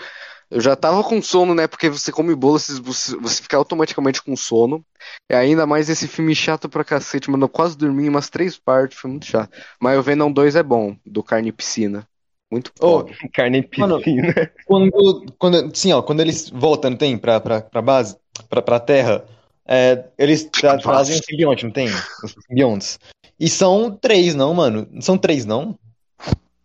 [0.51, 1.67] Eu já tava com sono, né?
[1.69, 4.85] Porque você come bolo, você, você você fica automaticamente com sono.
[5.31, 7.45] E ainda mais esse filme chato pra cacete, mano.
[7.47, 9.51] Eu quase dormi em umas três partes, foi muito chato.
[9.81, 12.09] Mas o Venom 2 é bom, do Carne e Piscina.
[12.51, 13.13] Muito Ô, foda.
[13.33, 14.35] Carne em Mano, piscina.
[14.67, 18.17] Quando, quando, sim, ó, quando eles voltam, não tem, pra, pra, pra base,
[18.49, 19.25] pra, pra terra,
[19.67, 21.89] é, eles tra- trazem um simbionte, não tem?
[22.25, 22.99] Os simbiontes.
[23.39, 24.89] E são três, não, mano?
[25.01, 25.79] São três, não?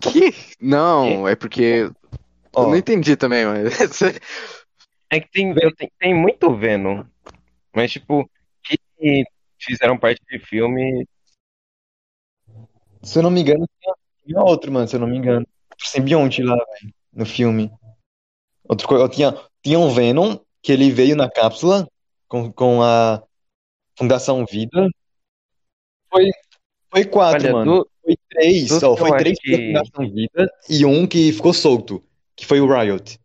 [0.02, 0.34] Que?
[0.60, 1.90] Não, é porque.
[1.90, 1.94] Eu
[2.54, 3.74] Ó, não entendi também, mas.
[5.08, 7.04] É que tem, eu tenho- tem muito Venom.
[7.74, 8.28] Mas, tipo,
[8.64, 9.24] que
[9.60, 11.08] fizeram parte de filme.
[13.04, 13.70] se eu não me engano,
[14.26, 15.46] tinha outro, mano, se eu não me engano.
[15.80, 17.72] Simbionte lá, velho, no filme.
[18.68, 21.88] Outro, co- tinha, tinha um Venom, que ele veio na cápsula
[22.28, 23.22] com, com a
[23.98, 24.90] Fundação Vida.
[26.10, 26.32] Foi,
[26.92, 27.72] foi quatro, Olha, mano.
[27.80, 31.06] do, Foi três, dos ó, que eu foi três que- que Fundação Vida e um
[31.08, 32.04] que ficou solto,
[32.36, 33.20] que foi o Riot.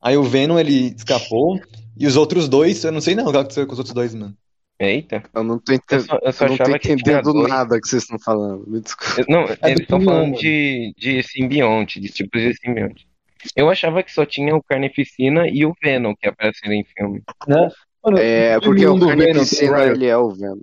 [0.00, 1.60] Aí o Venom, ele escapou,
[1.96, 4.14] e os outros dois, eu não sei não o que aconteceu com os outros dois,
[4.14, 4.36] mano.
[4.80, 5.22] Eita.
[5.34, 7.48] Eu não tô, Eu ente- só, eu só eu não tô que entendendo dois.
[7.50, 8.64] nada que vocês estão falando.
[8.66, 9.20] Me desculpa.
[9.20, 13.06] Eu- Não, do eles estão falando de, de simbionte, de tipos de simbionte.
[13.54, 17.22] Eu achava que só tinha o Carnificina e o Venom que apareceram em filme.
[17.46, 17.68] Né?
[18.02, 19.90] Mano, É, porque o Venom Carnificina, Riot.
[19.92, 20.62] ele é o Venom.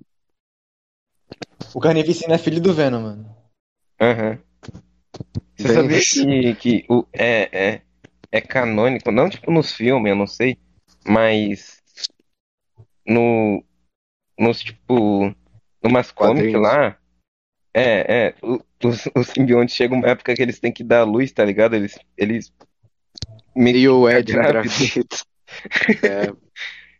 [1.76, 3.36] O Carnificina é filho do Venom, mano.
[4.02, 4.40] Aham.
[5.56, 7.82] Você Bem sabia que, que o, é, é,
[8.32, 10.56] é canônico, não tipo nos filmes, eu não sei,
[11.06, 11.82] mas
[13.08, 13.64] no,
[14.38, 15.34] nos tipo,
[15.84, 16.98] numas comics lá,
[17.74, 18.36] é, é,
[18.84, 21.76] os, os simbiontes chegam uma época que eles têm que dar luz, tá ligado?
[21.76, 22.54] Eles, eles
[23.56, 25.16] E o Ed engravida.
[26.04, 26.34] É,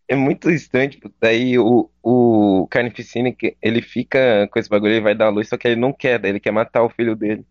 [0.10, 5.02] É muito estranho, tipo, daí o, o Carnificina, que ele fica com esse bagulho, ele
[5.02, 7.46] vai dar luz, só que ele não quer, daí ele quer matar o filho dele.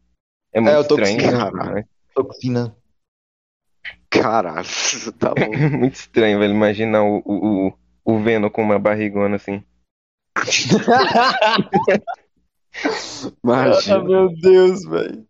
[0.53, 1.19] É muito É, eu tô estranho.
[1.19, 1.51] conseguindo.
[1.53, 1.89] Caralho.
[2.15, 2.77] Toxina.
[4.09, 4.67] caralho,
[5.21, 5.51] tá bom.
[5.79, 7.79] Muito estranho, velho, imaginar o, o, o,
[8.15, 9.63] o Venom com uma barrigona assim.
[12.79, 14.05] Ah, Imagina.
[14.05, 15.27] meu Deus, velho.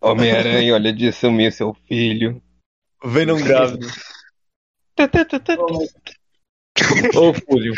[0.00, 2.42] Homem-Aranha, olha de sumir seu filho.
[3.04, 3.86] Venom grávido.
[7.14, 7.74] Ô, Fúzio.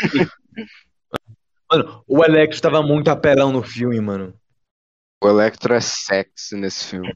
[1.69, 4.33] Mano, o Electro tava muito apelão no filme, mano.
[5.21, 7.13] O Electro é sexy nesse filme.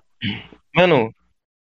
[0.76, 1.14] Mano,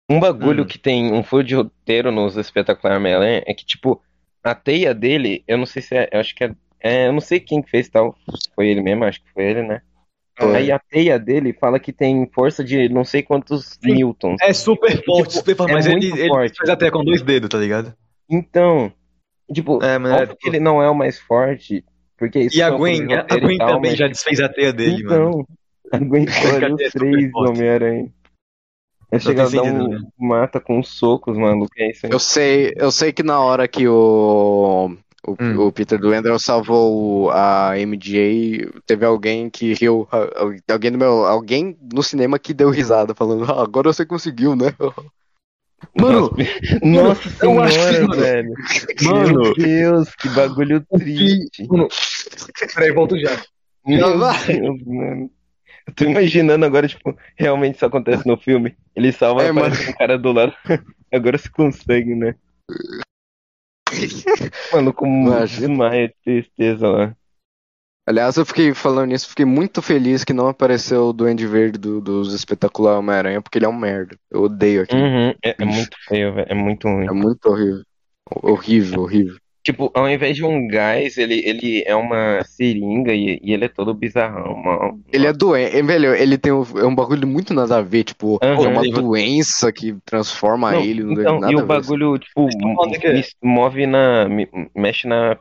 [0.08, 0.66] um bagulho Hum.
[0.66, 4.02] que tem um furo de roteiro nos Espetacular Homem-Aranha é que, tipo,
[4.42, 7.20] a teia dele, eu não sei se é, eu acho que é, é, eu não
[7.20, 8.16] sei quem que fez tal,
[8.54, 9.80] foi ele mesmo, acho que foi ele, né?
[10.38, 10.56] Foi.
[10.56, 13.94] Aí a teia dele fala que tem força de não sei quantos Sim.
[13.94, 14.38] newtons.
[14.42, 16.56] É super forte, Tipo, super forte, é mas ele, muito ele forte.
[16.56, 17.94] faz até com dois dedos, tá ligado?
[18.28, 18.90] Então,
[19.52, 21.84] tipo, É, mas é, óbvio que ele não é o mais forte,
[22.16, 24.48] porque isso E a Gwen, a roteiro e Gwen tal, também mas- já desfez a
[24.48, 25.28] teia dele, mano.
[25.28, 25.46] Então,
[26.00, 27.30] aguentou ali Cadê os três?
[27.34, 28.08] Homem-Aranha.
[29.12, 30.00] Vai tem chegar a dar sentido, um né?
[30.18, 31.70] mata com uns socos, maluco.
[31.78, 32.12] É isso aí.
[32.12, 34.96] Eu sei, eu sei que na hora que o,
[35.26, 35.66] o, Hum.
[35.66, 40.08] o Peter Duendel salvou a MJ, teve alguém que riu,
[40.68, 44.74] alguém, no meu, alguém no cinema que deu risada, falando, ah, agora você conseguiu, né?
[45.94, 46.30] Mano,
[46.82, 48.54] Nossa eu acho que- senhora, mano, velho.
[49.02, 51.66] mano, Meu Deus, que bagulho triste.
[51.68, 51.88] Mano,
[52.74, 53.36] peraí, volto já.
[53.84, 54.46] Meu vai.
[54.46, 55.30] Deus, mano.
[55.86, 58.76] Eu tô imaginando agora, tipo, realmente isso acontece no filme.
[58.94, 60.54] Ele salva É, e aparece um cara do lado.
[61.12, 62.34] Agora se consegue, né?
[64.72, 65.68] Mano, com Imagina.
[65.68, 67.16] desmaia de tristeza lá.
[68.06, 72.00] aliás, eu fiquei falando nisso, fiquei muito feliz que não apareceu o Duende Verde do-
[72.00, 74.16] dos Espetacular Homem-Aranha, porque ele é um merda.
[74.30, 75.02] Eu odeio aquilo.
[75.02, 76.46] Uhum, é, é muito feio, velho.
[76.50, 77.06] É muito ruim.
[77.06, 77.84] É muito horrível.
[78.42, 79.36] Horrível, horrível.
[79.64, 83.68] Tipo, ao invés de um gás, ele, ele é uma seringa e, e ele é
[83.68, 85.00] todo bizarrão, mano.
[85.12, 88.40] Ele é doente, velho, ele tem um, é um bagulho muito nada a ver, tipo,
[88.42, 88.64] Aham.
[88.64, 91.66] é uma Ele- doença que transforma Não, ele, não então, nada e a o ver.
[91.66, 93.12] bagulho, tipo, falando que é?
[93.12, 94.28] me- move na.
[94.28, 95.38] me- mexe na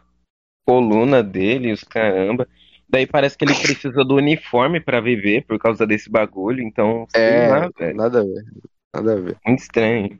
[0.67, 2.47] coluna dele, os caramba.
[2.87, 7.21] Daí parece que ele precisa do uniforme pra viver por causa desse bagulho, então, sei
[7.23, 7.95] É, lá, velho.
[7.95, 8.43] nada a ver,
[8.93, 9.37] nada a ver.
[9.47, 10.19] Muito estranho.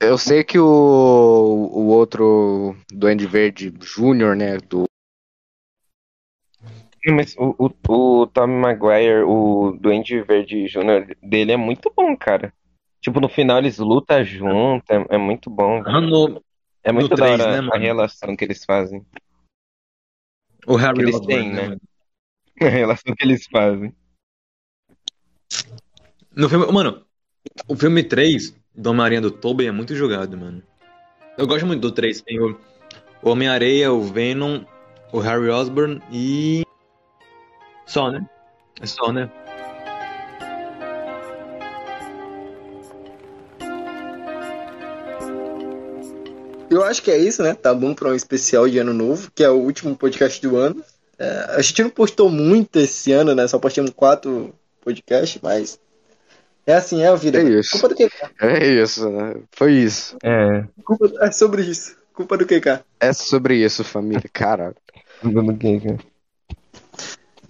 [0.00, 4.84] Eu sei que o, o outro Duende Verde Júnior, né, do,
[7.06, 7.70] Mas o, o,
[8.22, 12.52] o Tommy Maguire, o Duende Verde Júnior dele é muito bom, cara.
[13.00, 15.82] Tipo, no final eles lutam junto, é, é muito bom.
[15.86, 16.42] Ah, no-
[16.82, 19.04] É muito no da três, hora né, a relação que eles fazem.
[20.66, 21.76] o Harry Que eles têm, né, né?
[22.60, 23.94] A relação que eles fazem.
[26.36, 27.04] No filme, mano,
[27.66, 30.62] o filme 3 do Homem-Aranha do Tobey é muito jogado, mano.
[31.36, 32.22] Eu gosto muito do 3.
[32.22, 32.58] Tem o,
[33.22, 34.62] Homem-Areia, o Venom,
[35.12, 36.64] o Harry Osborn e.
[37.86, 38.26] Só, né?
[38.80, 39.30] É só, né?
[46.70, 47.52] eu acho que é isso, né?
[47.52, 50.82] Tá bom pra um especial de ano novo, que é o último podcast do ano.
[51.18, 53.46] É, a gente não postou muito esse ano, né?
[53.48, 55.78] Só postamos quatro podcasts, mas
[56.66, 57.40] é assim, é a vida.
[57.40, 57.72] É isso.
[57.72, 58.30] Culpa do QK.
[58.40, 59.34] É isso, né?
[59.52, 60.16] Foi isso.
[60.22, 61.96] É, Culpa, é sobre isso.
[62.14, 62.84] Culpa do QK.
[63.00, 64.24] É sobre isso, família.
[64.32, 64.76] Caralho.
[65.22, 65.98] tudo que cara.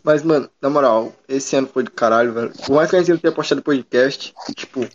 [0.02, 2.52] Mas, mano, na moral, esse ano foi do caralho, velho.
[2.66, 4.86] Por mais que a gente não tenha postado podcast, tipo.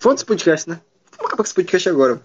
[0.00, 0.80] Foda-se podcast, né?
[1.12, 2.20] Vamos acabar com esse podcast agora.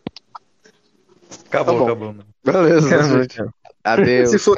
[1.47, 2.25] Acabou, Tá acabou, mano.
[2.43, 3.43] Beleza, gente.
[3.83, 4.29] Adeus.
[4.31, 4.57] Se for-.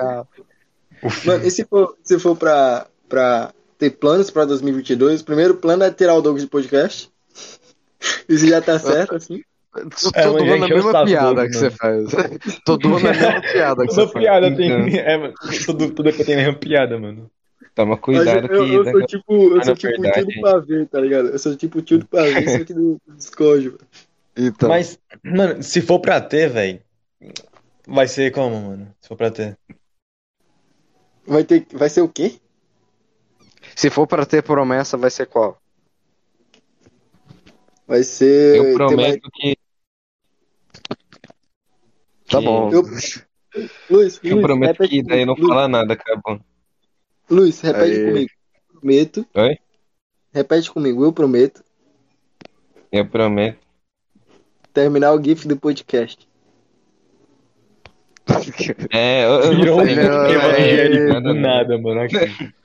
[1.25, 5.83] Mano, e se for, se for pra, pra ter planos pra 2022, o primeiro plano
[5.83, 7.09] é tirar o Douglas do podcast.
[8.29, 9.41] Isso já tá certo, assim.
[9.75, 12.11] É, Todo ano a encheu o mesma piada que você faz.
[12.65, 14.23] Todo ano a mesma piada que você Toda faz.
[14.25, 14.71] piada tem.
[14.87, 14.99] Então.
[14.99, 15.33] É, mano.
[15.65, 17.31] Todo, todo EP tem a mesma piada, mano.
[17.75, 20.35] Toma cuidado eu, que eu daqui sou tipo, eu Ah, sou tipo o tio verdade.
[20.35, 21.29] do pavê, tá ligado?
[21.29, 23.79] Eu sou tipo tio do pavê, só que do Discord, velho.
[24.35, 26.81] Então, Mas, mano, se for pra ter, velho.
[27.87, 28.93] Vai ser como, mano?
[28.99, 29.57] Se for pra ter.
[31.25, 32.33] Vai ter, vai ser o quê?
[33.79, 35.57] Se for pra ter promessa, vai ser qual?
[37.87, 38.57] Vai ser.
[38.57, 39.57] eu prometo que
[42.29, 42.69] Tá bom.
[42.73, 45.53] Eu, Luiz, eu Luiz, prometo repete que daí não comigo.
[45.53, 46.41] fala nada, acabou.
[47.29, 48.05] Luiz, repete Aí.
[48.05, 48.29] comigo.
[48.73, 49.25] Prometo.
[49.33, 49.57] Oi?
[50.33, 51.63] Repete comigo, eu prometo.
[52.91, 53.59] Eu prometo.
[54.73, 56.27] Terminar o GIF do podcast.
[58.91, 59.95] É, eu, eu não sei.
[59.95, 61.33] Não, não.
[61.33, 62.01] nada, mano.
[62.01, 62.15] Aqui.
[62.15, 62.58] Eu não-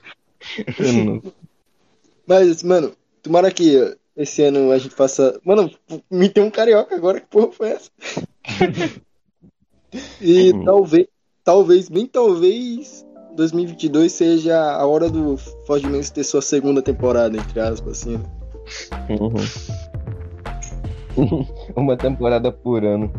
[2.27, 5.39] Mas, mano, tomara que esse ano a gente faça.
[5.43, 5.69] Mano,
[6.09, 7.91] me tem um carioca agora, que porra foi essa?
[10.21, 10.63] e Uhum.
[10.65, 11.07] talvez,
[11.43, 15.37] talvez, bem talvez, 2022 seja a hora do
[15.67, 18.17] Forge Mendes ter sua segunda temporada, entre aspas, assim.
[18.17, 18.23] né?
[19.09, 19.33] Uhum.
[21.75, 23.11] Uma temporada por ano.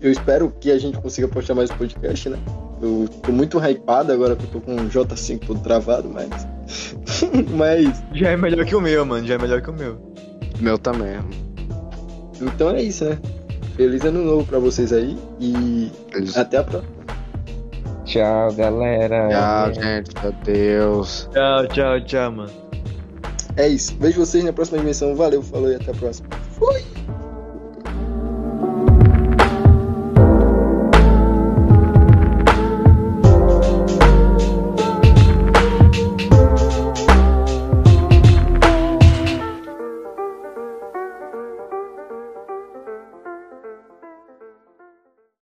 [0.00, 2.38] Eu espero que a gente consiga postar mais podcast, né?
[2.84, 6.28] Eu tô muito hypado agora que eu tô com o J5 todo travado, mas.
[7.56, 8.02] mas.
[8.12, 9.26] Já é melhor que o meu, mano.
[9.26, 9.98] Já é melhor que o meu.
[10.60, 11.18] Meu também.
[12.42, 13.18] Então é isso, né?
[13.74, 16.92] Feliz ano novo pra vocês aí e Eles- até a próxima.
[18.04, 19.28] Tchau, galera.
[19.30, 20.10] Tchau, gente.
[20.26, 21.28] Adeus.
[21.32, 22.50] Tchau, tchau, tchau, mano.
[23.56, 23.96] É isso.
[23.98, 25.16] Vejo vocês na próxima dimensão.
[25.16, 26.28] Valeu, falou e até a próxima.
[26.58, 26.82] Fui!